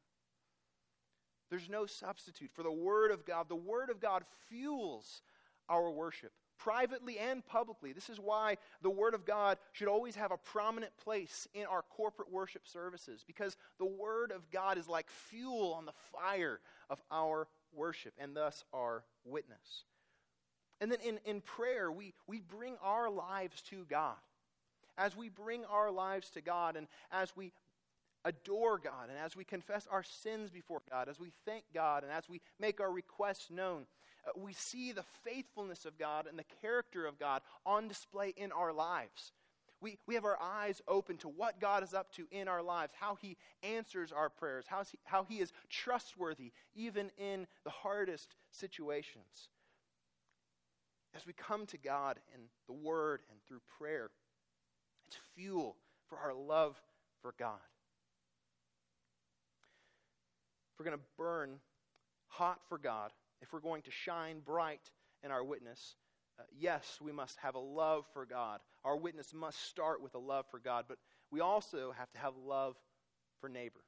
[1.48, 3.48] There's no substitute for the Word of God.
[3.48, 5.22] The Word of God fuels
[5.68, 7.92] our worship privately and publicly.
[7.92, 11.82] This is why the Word of God should always have a prominent place in our
[11.82, 17.00] corporate worship services, because the Word of God is like fuel on the fire of
[17.10, 19.84] our worship and thus our witness.
[20.80, 24.16] And then in, in prayer, we, we bring our lives to God.
[24.98, 27.52] As we bring our lives to God and as we
[28.24, 32.12] adore God and as we confess our sins before God, as we thank God and
[32.12, 33.86] as we make our requests known,
[34.26, 38.52] Uh, we see the faithfulness of God and the character of God on display in
[38.52, 39.32] our lives.
[39.80, 42.92] We, we have our eyes open to what God is up to in our lives,
[42.98, 48.34] how He answers our prayers, how he, how he is trustworthy even in the hardest
[48.50, 49.50] situations.
[51.14, 54.10] As we come to God in the Word and through prayer,
[55.06, 55.76] it's fuel
[56.08, 56.80] for our love
[57.22, 57.58] for God.
[60.72, 61.58] If we're going to burn
[62.28, 64.90] hot for God, if we're going to shine bright
[65.22, 65.96] in our witness,
[66.38, 68.60] uh, yes, we must have a love for God.
[68.84, 70.98] Our witness must start with a love for God, but
[71.30, 72.76] we also have to have love
[73.40, 73.80] for neighbor.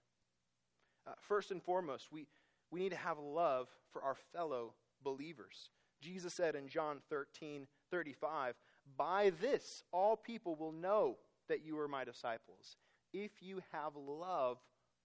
[1.07, 2.27] Uh, first and foremost, we,
[2.71, 5.71] we need to have love for our fellow believers.
[6.01, 8.55] Jesus said in John 13 35,
[8.97, 11.17] By this, all people will know
[11.49, 12.77] that you are my disciples,
[13.13, 14.59] if you have love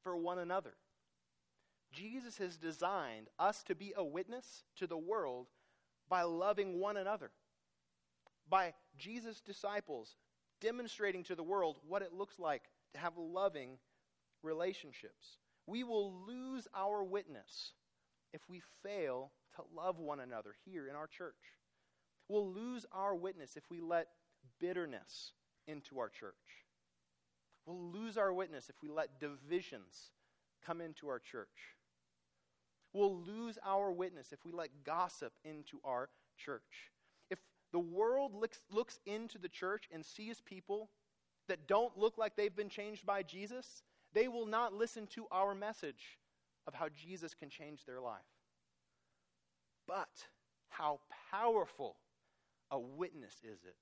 [0.03, 0.73] for one another.
[1.93, 5.47] Jesus has designed us to be a witness to the world
[6.09, 7.31] by loving one another.
[8.49, 10.15] By Jesus' disciples
[10.59, 12.63] demonstrating to the world what it looks like
[12.93, 13.77] to have loving
[14.41, 15.37] relationships.
[15.67, 17.73] We will lose our witness
[18.33, 21.35] if we fail to love one another here in our church.
[22.27, 24.07] We'll lose our witness if we let
[24.59, 25.31] bitterness
[25.67, 26.33] into our church.
[27.65, 30.11] We'll lose our witness if we let divisions
[30.65, 31.47] come into our church.
[32.93, 36.91] We'll lose our witness if we let gossip into our church.
[37.29, 37.39] If
[37.71, 40.89] the world looks, looks into the church and sees people
[41.47, 43.83] that don't look like they've been changed by Jesus,
[44.13, 46.19] they will not listen to our message
[46.67, 48.21] of how Jesus can change their life.
[49.87, 50.27] But
[50.69, 50.99] how
[51.31, 51.97] powerful
[52.71, 53.75] a witness is it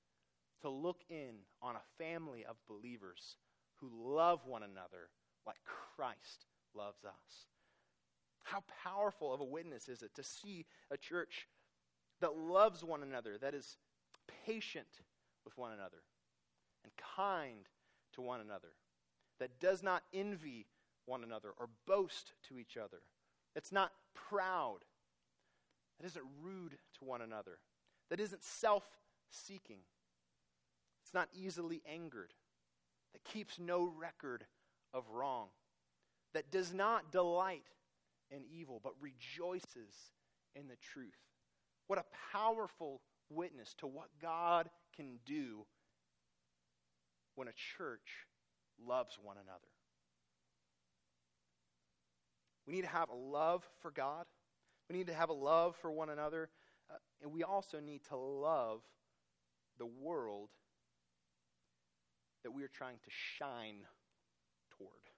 [0.62, 3.38] to look in on a family of believers
[3.76, 5.10] who love one another
[5.46, 5.58] like
[5.96, 7.46] Christ loves us?
[8.44, 11.48] How powerful of a witness is it to see a church
[12.20, 13.78] that loves one another, that is
[14.46, 14.88] patient
[15.44, 16.04] with one another,
[16.84, 17.68] and kind
[18.14, 18.70] to one another,
[19.40, 20.68] that does not envy
[21.06, 23.00] one another or boast to each other,
[23.54, 24.80] that's not proud,
[26.00, 27.60] that isn't rude to one another,
[28.10, 28.84] that isn't self
[29.30, 29.80] seeking,
[31.04, 32.34] it's not easily angered,
[33.14, 34.46] that keeps no record
[34.94, 35.48] of wrong,
[36.34, 37.64] that does not delight
[38.32, 39.94] in evil, but rejoices
[40.56, 41.18] in the truth.
[41.88, 45.66] What a powerful witness to what God can do
[47.36, 48.26] when a church
[48.86, 49.68] loves one another.
[52.66, 54.26] We need to have a love for God.
[54.90, 56.50] We need to have a love for one another.
[56.90, 58.82] Uh, and we also need to love
[59.78, 60.50] the world
[62.44, 63.78] that we are trying to shine
[64.78, 65.11] toward.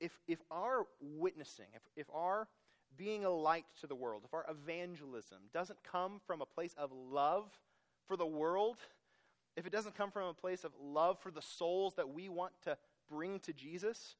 [0.00, 2.48] If, if our witnessing, if, if our
[2.96, 6.90] being a light to the world, if our evangelism doesn't come from a place of
[6.92, 7.50] love
[8.06, 8.78] for the world,
[9.56, 12.52] if it doesn't come from a place of love for the souls that we want
[12.64, 12.76] to
[13.10, 14.16] bring to Jesus,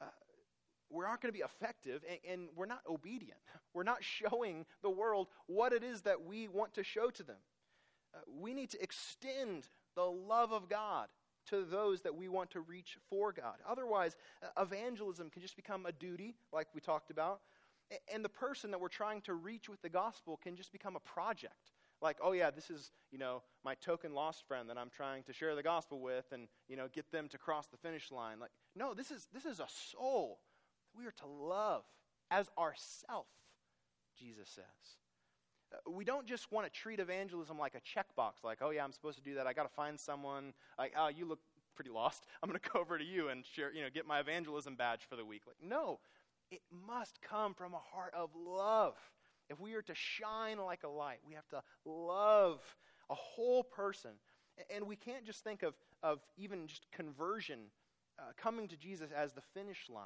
[0.00, 0.06] uh,
[0.90, 3.40] we aren't going to be effective and, and, we're not obedient.
[3.74, 7.36] We're not showing the world what it is that we want to show to them.
[8.14, 11.08] Uh, we need to extend the love of God
[11.50, 13.56] to those that we want to reach for God.
[13.68, 17.40] Otherwise, uh, evangelism can just become a duty, like we talked about,
[18.12, 21.00] and the person that we're trying to reach with the gospel can just become a
[21.00, 21.72] project.
[22.00, 25.32] Like, oh yeah, this is, you know, my token lost friend that I'm trying to
[25.32, 28.38] share the gospel with and, you know, get them to cross the finish line.
[28.38, 30.38] Like, no, this is this is a soul
[30.96, 31.84] we are to love
[32.30, 33.26] as ourself,
[34.18, 34.64] Jesus says.
[35.86, 39.18] We don't just want to treat evangelism like a checkbox, like, oh yeah, I'm supposed
[39.18, 39.46] to do that.
[39.46, 40.54] I got to find someone.
[40.78, 41.40] Like, oh, you look
[41.74, 42.26] pretty lost.
[42.42, 45.02] I'm going to go over to you and share, you know, get my evangelism badge
[45.08, 45.42] for the week.
[45.46, 46.00] Like, no,
[46.50, 48.94] it must come from a heart of love.
[49.50, 52.60] If we are to shine like a light, we have to love
[53.10, 54.12] a whole person.
[54.74, 57.60] And we can't just think of, of even just conversion,
[58.18, 60.04] uh, coming to Jesus as the finish line.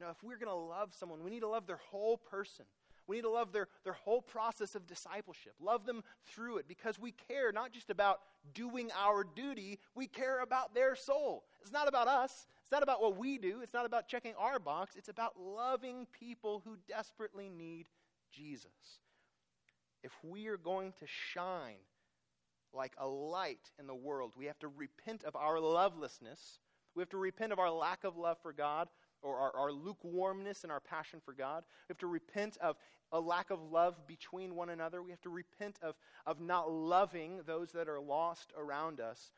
[0.00, 2.64] Now, if we're going to love someone, we need to love their whole person.
[3.06, 5.54] We need to love their, their whole process of discipleship.
[5.60, 8.20] Love them through it because we care not just about
[8.54, 11.44] doing our duty, we care about their soul.
[11.60, 14.58] It's not about us, it's not about what we do, it's not about checking our
[14.58, 14.94] box.
[14.96, 17.86] It's about loving people who desperately need
[18.30, 19.00] Jesus.
[20.02, 21.76] If we are going to shine
[22.72, 26.58] like a light in the world, we have to repent of our lovelessness.
[26.94, 28.88] We have to repent of our lack of love for God
[29.22, 31.62] or our, our, lukewarmness and our passion for God.
[31.88, 32.76] We have to repent of
[33.12, 35.02] a lack of love between one another.
[35.02, 35.94] We have to repent of,
[36.26, 39.30] of not loving those that are lost around us.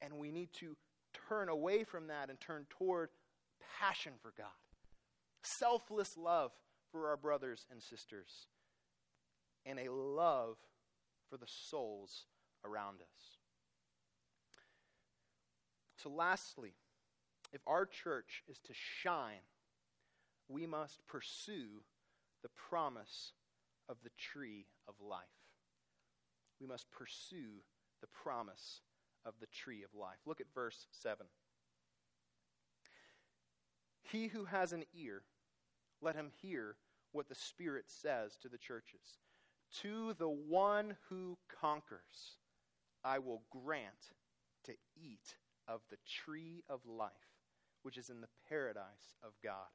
[0.00, 0.76] And we need to
[1.28, 3.10] turn away from that and turn toward
[3.80, 4.46] passion for God,
[5.42, 6.52] selfless love
[6.92, 8.46] for our brothers and sisters,
[9.64, 10.56] and a love
[11.28, 12.26] for the souls
[12.64, 13.38] around us.
[15.96, 16.74] So, lastly,
[17.52, 19.44] if our church is to shine,
[20.48, 21.82] we must pursue
[22.42, 23.32] the promise
[23.88, 25.24] of the tree of life.
[26.60, 27.62] We must pursue
[28.00, 28.80] the promise
[29.24, 30.18] of the tree of life.
[30.24, 31.26] Look at verse 7.
[34.02, 35.22] He who has an ear,
[36.00, 36.76] let him hear
[37.12, 39.18] what the Spirit says to the churches.
[39.82, 42.38] To the one who conquers,
[43.04, 44.12] I will grant
[44.64, 45.34] to eat
[45.66, 47.10] of the tree of life,
[47.86, 49.70] which is in the paradise of God.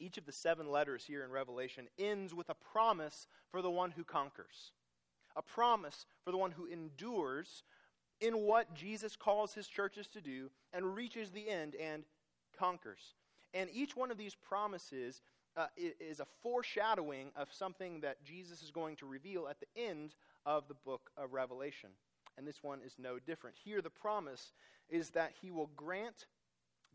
[0.00, 3.90] each of the seven letters here in Revelation ends with a promise for the one
[3.90, 4.72] who conquers,
[5.36, 7.64] a promise for the one who endures
[8.20, 12.04] in what Jesus calls his churches to do and reaches the end and
[12.58, 13.14] conquers.
[13.54, 15.22] And each one of these promises
[15.56, 20.14] uh, is a foreshadowing of something that Jesus is going to reveal at the end
[20.46, 21.90] of the book of Revelation.
[22.38, 23.56] And this one is no different.
[23.64, 24.52] Here, the promise
[24.88, 26.26] is that he will grant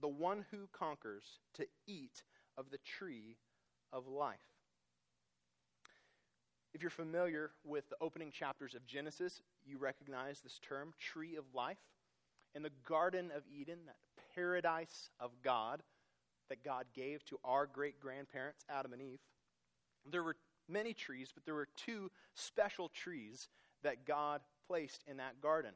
[0.01, 1.23] the one who conquers
[1.55, 2.23] to eat
[2.57, 3.35] of the tree
[3.91, 4.39] of life.
[6.73, 11.43] If you're familiar with the opening chapters of Genesis, you recognize this term, tree of
[11.53, 11.77] life.
[12.55, 13.95] In the Garden of Eden, that
[14.33, 15.83] paradise of God
[16.49, 19.19] that God gave to our great grandparents, Adam and Eve,
[20.09, 20.35] there were
[20.67, 23.49] many trees, but there were two special trees
[23.83, 24.41] that God
[24.73, 25.69] placed in that garden,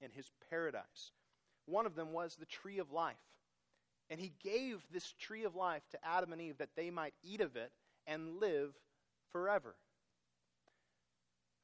[0.00, 1.10] in his paradise.
[1.66, 3.16] One of them was the tree of life.
[4.10, 7.40] And he gave this tree of life to Adam and Eve that they might eat
[7.40, 7.72] of it
[8.06, 8.72] and live
[9.32, 9.74] forever.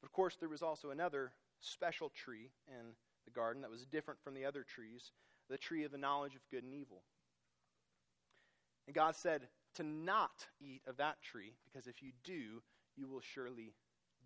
[0.00, 1.30] But of course, there was also another
[1.60, 2.86] special tree in
[3.24, 5.12] the garden that was different from the other trees
[5.48, 7.02] the tree of the knowledge of good and evil.
[8.88, 9.42] And God said
[9.76, 12.62] to not eat of that tree, because if you do,
[12.96, 13.74] you will surely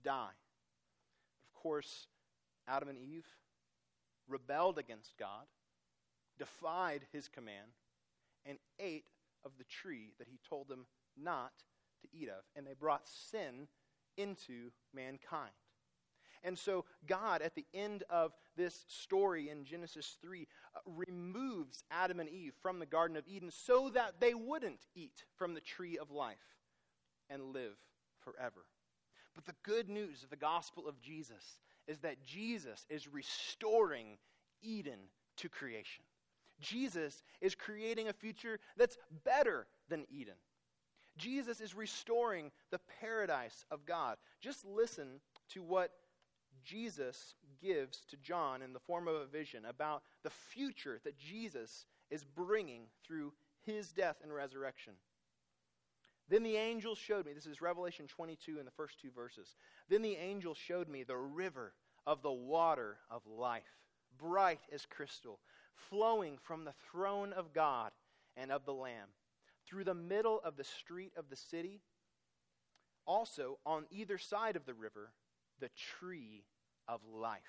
[0.03, 0.33] die.
[1.45, 2.07] Of course,
[2.69, 3.27] Adam and Eve
[4.29, 5.47] rebelled against God,
[6.39, 7.73] defied his command,
[8.47, 9.07] and ate
[9.45, 10.87] of the tree that he told them
[11.17, 11.53] not
[12.03, 12.43] to eat of.
[12.57, 13.69] And they brought sin
[14.17, 15.53] into mankind.
[16.43, 20.47] And so, God, at the end of this story in Genesis 3,
[20.77, 25.25] uh, removes Adam and Eve from the Garden of Eden so that they wouldn't eat
[25.37, 26.37] from the tree of life
[27.31, 27.77] and live
[28.21, 28.67] forever.
[29.35, 34.19] But the good news of the gospel of Jesus is that Jesus is restoring
[34.63, 34.99] Eden
[35.39, 36.05] to creation.
[36.61, 40.35] Jesus is creating a future that's better than Eden.
[41.17, 44.17] Jesus is restoring the paradise of God.
[44.41, 45.21] Just listen
[45.51, 45.91] to what
[46.65, 51.85] Jesus gives to John in the form of a vision about the future that Jesus
[52.11, 53.33] is bringing through
[53.65, 54.95] his death and resurrection.
[56.29, 59.57] Then the angel showed me, this is Revelation 22 in the first two verses.
[59.89, 61.75] Then the angel showed me the river
[62.07, 63.63] of the water of life,
[64.19, 65.41] bright as crystal,
[65.75, 67.93] flowing from the throne of God
[68.37, 69.09] and of the Lamb,
[69.67, 71.81] through the middle of the street of the city.
[73.07, 75.13] Also, on either side of the river,
[75.61, 76.45] the tree
[76.89, 77.41] of life,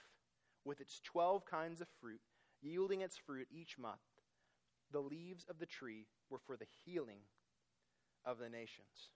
[0.65, 2.21] with its twelve kinds of fruit,
[2.61, 3.99] yielding its fruit each month.
[4.91, 7.21] The leaves of the tree were for the healing
[8.25, 9.11] of the nations.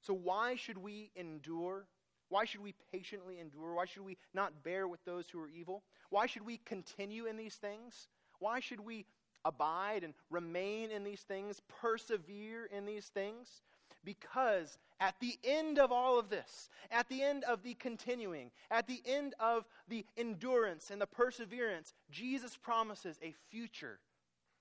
[0.00, 1.86] So, why should we endure?
[2.28, 3.74] Why should we patiently endure?
[3.74, 5.82] Why should we not bear with those who are evil?
[6.10, 8.08] Why should we continue in these things?
[8.38, 9.06] Why should we
[9.44, 13.62] abide and remain in these things, persevere in these things?
[14.04, 18.86] Because at the end of all of this, at the end of the continuing, at
[18.86, 23.98] the end of the endurance and the perseverance, Jesus promises a future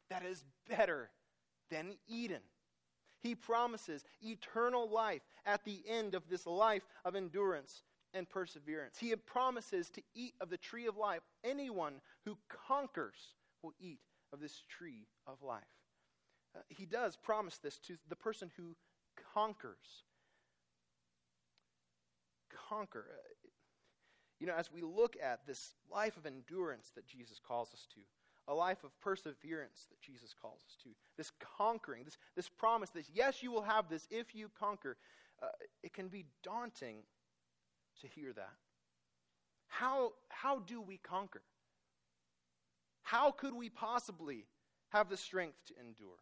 [0.10, 1.10] that is better
[1.70, 2.42] than Eden.
[3.26, 7.82] He promises eternal life at the end of this life of endurance
[8.14, 9.00] and perseverance.
[9.00, 11.22] He promises to eat of the tree of life.
[11.44, 13.98] Anyone who conquers will eat
[14.32, 15.64] of this tree of life.
[16.56, 18.76] Uh, he does promise this to the person who
[19.34, 20.04] conquers.
[22.70, 23.06] Conquer.
[23.10, 23.48] Uh,
[24.40, 28.02] you know, as we look at this life of endurance that Jesus calls us to,
[28.48, 33.06] a life of perseverance that Jesus calls us to, this conquering, this, this promise that,
[33.14, 34.98] yes, you will have this if you conquer,
[35.42, 35.48] uh,
[35.84, 36.98] it can be daunting
[38.02, 38.54] to hear that.
[39.68, 41.42] How, how do we conquer?
[43.04, 44.46] How could we possibly
[44.90, 46.18] have the strength to endure?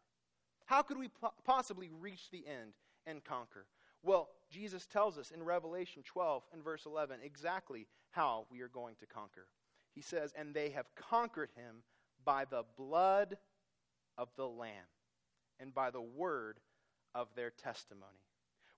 [0.66, 2.74] How could we po- possibly reach the end
[3.06, 3.66] and conquer?
[4.02, 8.96] Well, Jesus tells us in Revelation 12 and verse 11 exactly how we are going
[9.00, 9.48] to conquer.
[9.94, 11.84] He says, And they have conquered him
[12.24, 13.38] by the blood
[14.18, 14.72] of the Lamb
[15.60, 16.60] and by the word
[17.16, 18.24] of their testimony.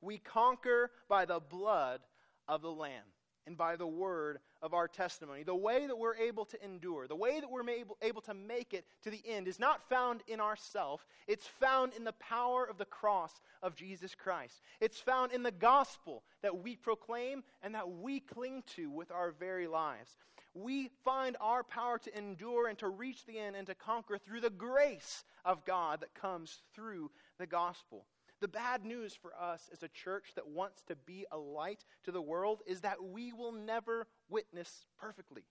[0.02, 2.02] We conquer by the blood
[2.48, 3.04] of the Lamb
[3.48, 5.44] and by the word of our testimony.
[5.44, 7.64] The way that we're able to endure, the way that we're
[8.02, 11.06] able, to make it to the end is not found in ourself.
[11.28, 13.32] It's found in the power of the cross
[13.62, 14.62] of Jesus Christ.
[14.82, 19.32] It's found in the gospel that we proclaim and that we cling to with our
[19.32, 20.18] very lives.
[20.56, 24.40] We find our power to endure and to reach the end and to conquer through
[24.40, 28.06] the grace of God that comes through the gospel.
[28.40, 32.12] The bad news for us as a church that wants to be a light to
[32.12, 35.44] the world is that we will never witness perfectly.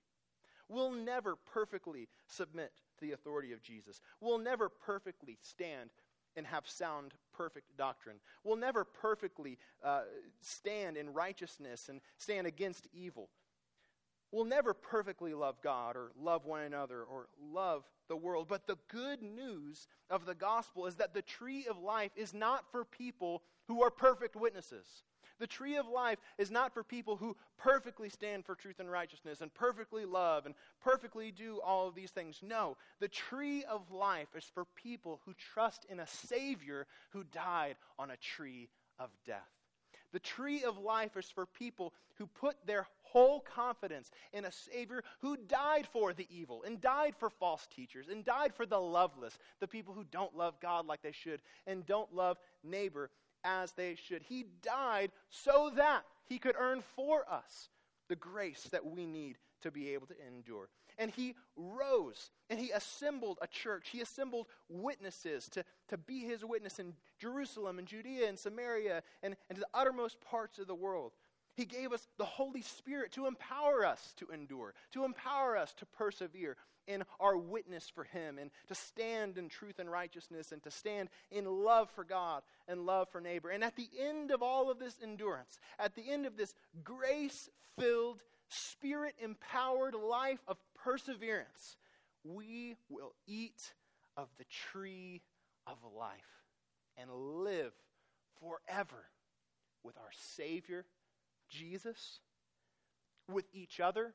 [0.68, 4.00] We'll never perfectly submit to the authority of Jesus.
[4.20, 5.90] We'll never perfectly stand
[6.36, 8.16] and have sound, perfect doctrine.
[8.42, 10.02] We'll never perfectly uh,
[10.40, 13.28] stand in righteousness and stand against evil.
[14.34, 18.48] We'll never perfectly love God or love one another or love the world.
[18.48, 22.64] But the good news of the gospel is that the tree of life is not
[22.72, 24.86] for people who are perfect witnesses.
[25.38, 29.40] The tree of life is not for people who perfectly stand for truth and righteousness
[29.40, 32.40] and perfectly love and perfectly do all of these things.
[32.42, 37.76] No, the tree of life is for people who trust in a Savior who died
[38.00, 38.68] on a tree
[38.98, 39.63] of death.
[40.14, 45.02] The tree of life is for people who put their whole confidence in a Savior
[45.20, 49.36] who died for the evil and died for false teachers and died for the loveless,
[49.58, 53.10] the people who don't love God like they should and don't love neighbor
[53.42, 54.22] as they should.
[54.22, 57.70] He died so that he could earn for us
[58.08, 60.68] the grace that we need to be able to endure.
[60.98, 63.88] And he rose and he assembled a church.
[63.90, 69.34] He assembled witnesses to, to be his witness in Jerusalem and Judea and Samaria and,
[69.48, 71.12] and to the uttermost parts of the world.
[71.56, 75.86] He gave us the Holy Spirit to empower us to endure, to empower us to
[75.86, 76.56] persevere
[76.86, 81.08] in our witness for Him, and to stand in truth and righteousness, and to stand
[81.30, 83.50] in love for God and love for neighbor.
[83.50, 86.52] And at the end of all of this endurance, at the end of this
[86.82, 87.48] grace
[87.78, 88.22] filled,
[88.54, 91.76] spirit empowered life of perseverance,
[92.24, 93.72] we will eat
[94.16, 95.22] of the tree
[95.66, 96.44] of life
[96.96, 97.72] and live
[98.40, 99.04] forever
[99.82, 100.84] with our Savior
[101.48, 102.20] Jesus,
[103.30, 104.14] with each other,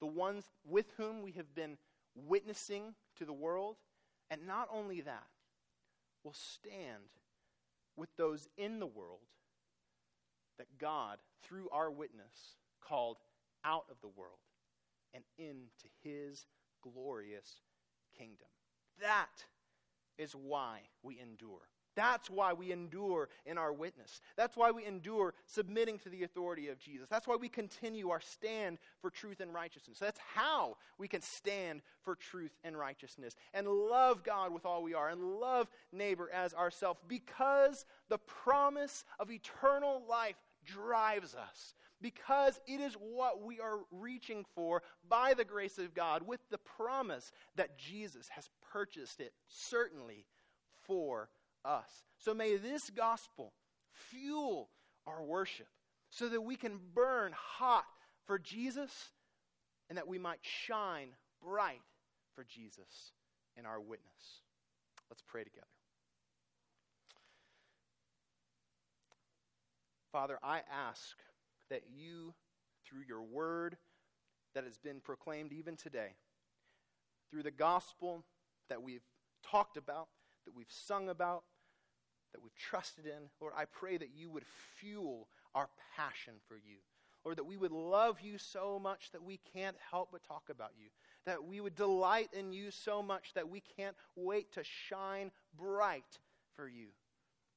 [0.00, 1.76] the ones with whom we have been
[2.14, 3.76] witnessing to the world,
[4.30, 5.26] and not only that,
[6.24, 7.10] will stand
[7.96, 9.20] with those in the world
[10.58, 13.18] that God, through our witness, called
[13.64, 14.38] out of the world
[15.14, 16.46] and into his
[16.82, 17.60] glorious
[18.16, 18.48] kingdom.
[19.00, 19.44] That
[20.18, 21.68] is why we endure.
[21.96, 24.20] That's why we endure in our witness.
[24.36, 27.08] That's why we endure submitting to the authority of Jesus.
[27.08, 29.98] That's why we continue our stand for truth and righteousness.
[29.98, 34.94] That's how we can stand for truth and righteousness and love God with all we
[34.94, 41.74] are and love neighbor as ourselves because the promise of eternal life drives us.
[42.00, 46.58] Because it is what we are reaching for by the grace of God with the
[46.58, 50.24] promise that Jesus has purchased it certainly
[50.86, 51.28] for
[51.64, 51.88] us.
[52.18, 53.52] So may this gospel
[53.92, 54.70] fuel
[55.06, 55.68] our worship
[56.08, 57.84] so that we can burn hot
[58.26, 58.90] for Jesus
[59.88, 61.08] and that we might shine
[61.42, 61.82] bright
[62.34, 63.12] for Jesus
[63.56, 64.42] in our witness.
[65.10, 65.66] Let's pray together.
[70.12, 71.16] Father, I ask
[71.70, 72.34] that you,
[72.86, 73.76] through your word
[74.54, 76.14] that has been proclaimed even today,
[77.30, 78.24] through the gospel
[78.68, 79.04] that we've
[79.48, 80.08] talked about,
[80.46, 81.44] that we've sung about,
[82.32, 83.28] that we've trusted in.
[83.40, 84.44] Lord, I pray that you would
[84.78, 86.78] fuel our passion for you.
[87.24, 90.70] Lord, that we would love you so much that we can't help but talk about
[90.78, 90.86] you.
[91.26, 96.18] That we would delight in you so much that we can't wait to shine bright
[96.56, 96.88] for you.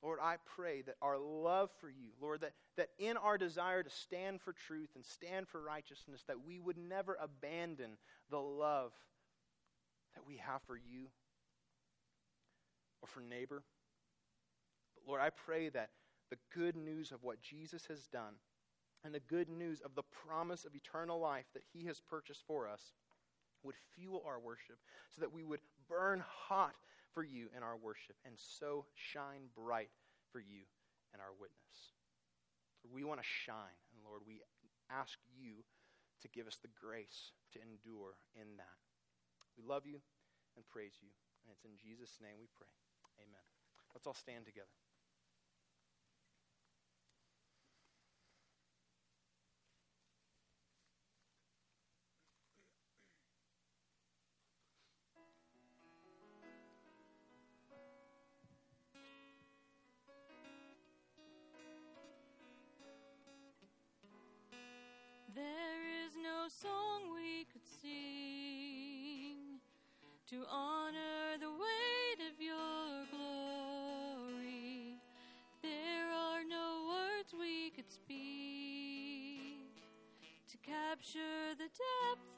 [0.04, 3.90] Lord, I pray that our love for you, Lord, that, that in our desire to
[3.90, 7.92] stand for truth and stand for righteousness, that we would never abandon
[8.30, 8.92] the love
[10.16, 11.08] that we have for you
[13.02, 13.64] or for neighbor.
[14.96, 15.90] But Lord, I pray that
[16.30, 18.34] the good news of what Jesus has done
[19.06, 22.68] and the good news of the promise of eternal life that he has purchased for
[22.68, 22.82] us
[23.64, 24.78] would fuel our worship
[25.16, 26.74] so that we would burn hot
[27.14, 29.94] for you in our worship and so shine bright
[30.34, 30.66] for you
[31.14, 31.94] in our witness.
[32.84, 34.44] We want to shine, and Lord, we
[34.92, 35.64] ask you
[36.22, 38.80] to give us the grace to endure in that.
[39.56, 40.04] We love you
[40.58, 41.14] and praise you,
[41.46, 42.74] and it's in Jesus' name we pray.
[43.24, 43.46] Amen.
[43.96, 44.83] Let's all stand together.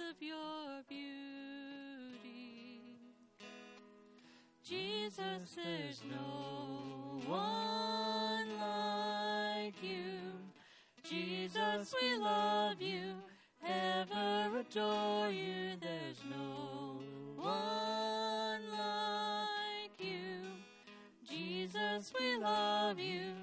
[0.09, 0.99] Of your beauty.
[4.63, 10.19] Jesus, there's no one like you.
[11.03, 13.15] Jesus, we love you,
[13.65, 15.77] ever adore you.
[15.79, 16.99] There's no
[17.37, 20.41] one like you.
[21.27, 23.34] Jesus, we love you.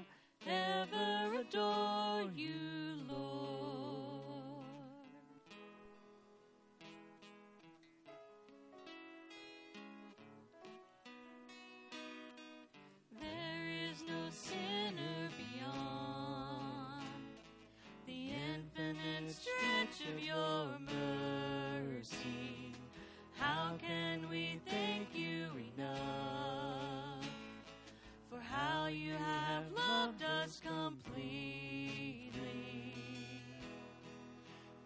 [30.53, 32.31] us completely.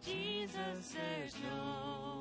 [0.05, 2.16] Jesus, there's no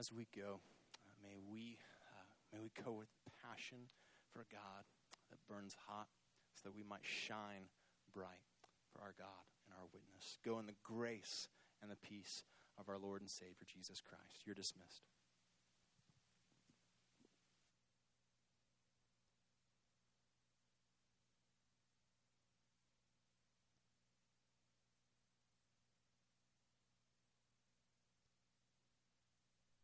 [0.00, 1.76] as we go, uh, may we
[2.08, 2.24] uh,
[2.56, 3.12] may we go with
[3.44, 3.84] passion
[4.32, 4.88] for God
[5.28, 6.08] that burns hot,
[6.56, 7.68] so that we might shine
[8.16, 8.40] bright
[8.88, 10.40] for our God and our witness.
[10.40, 11.48] Go in the grace
[11.82, 12.44] and the peace
[12.80, 14.40] of our Lord and Savior Jesus Christ.
[14.46, 15.04] You're dismissed.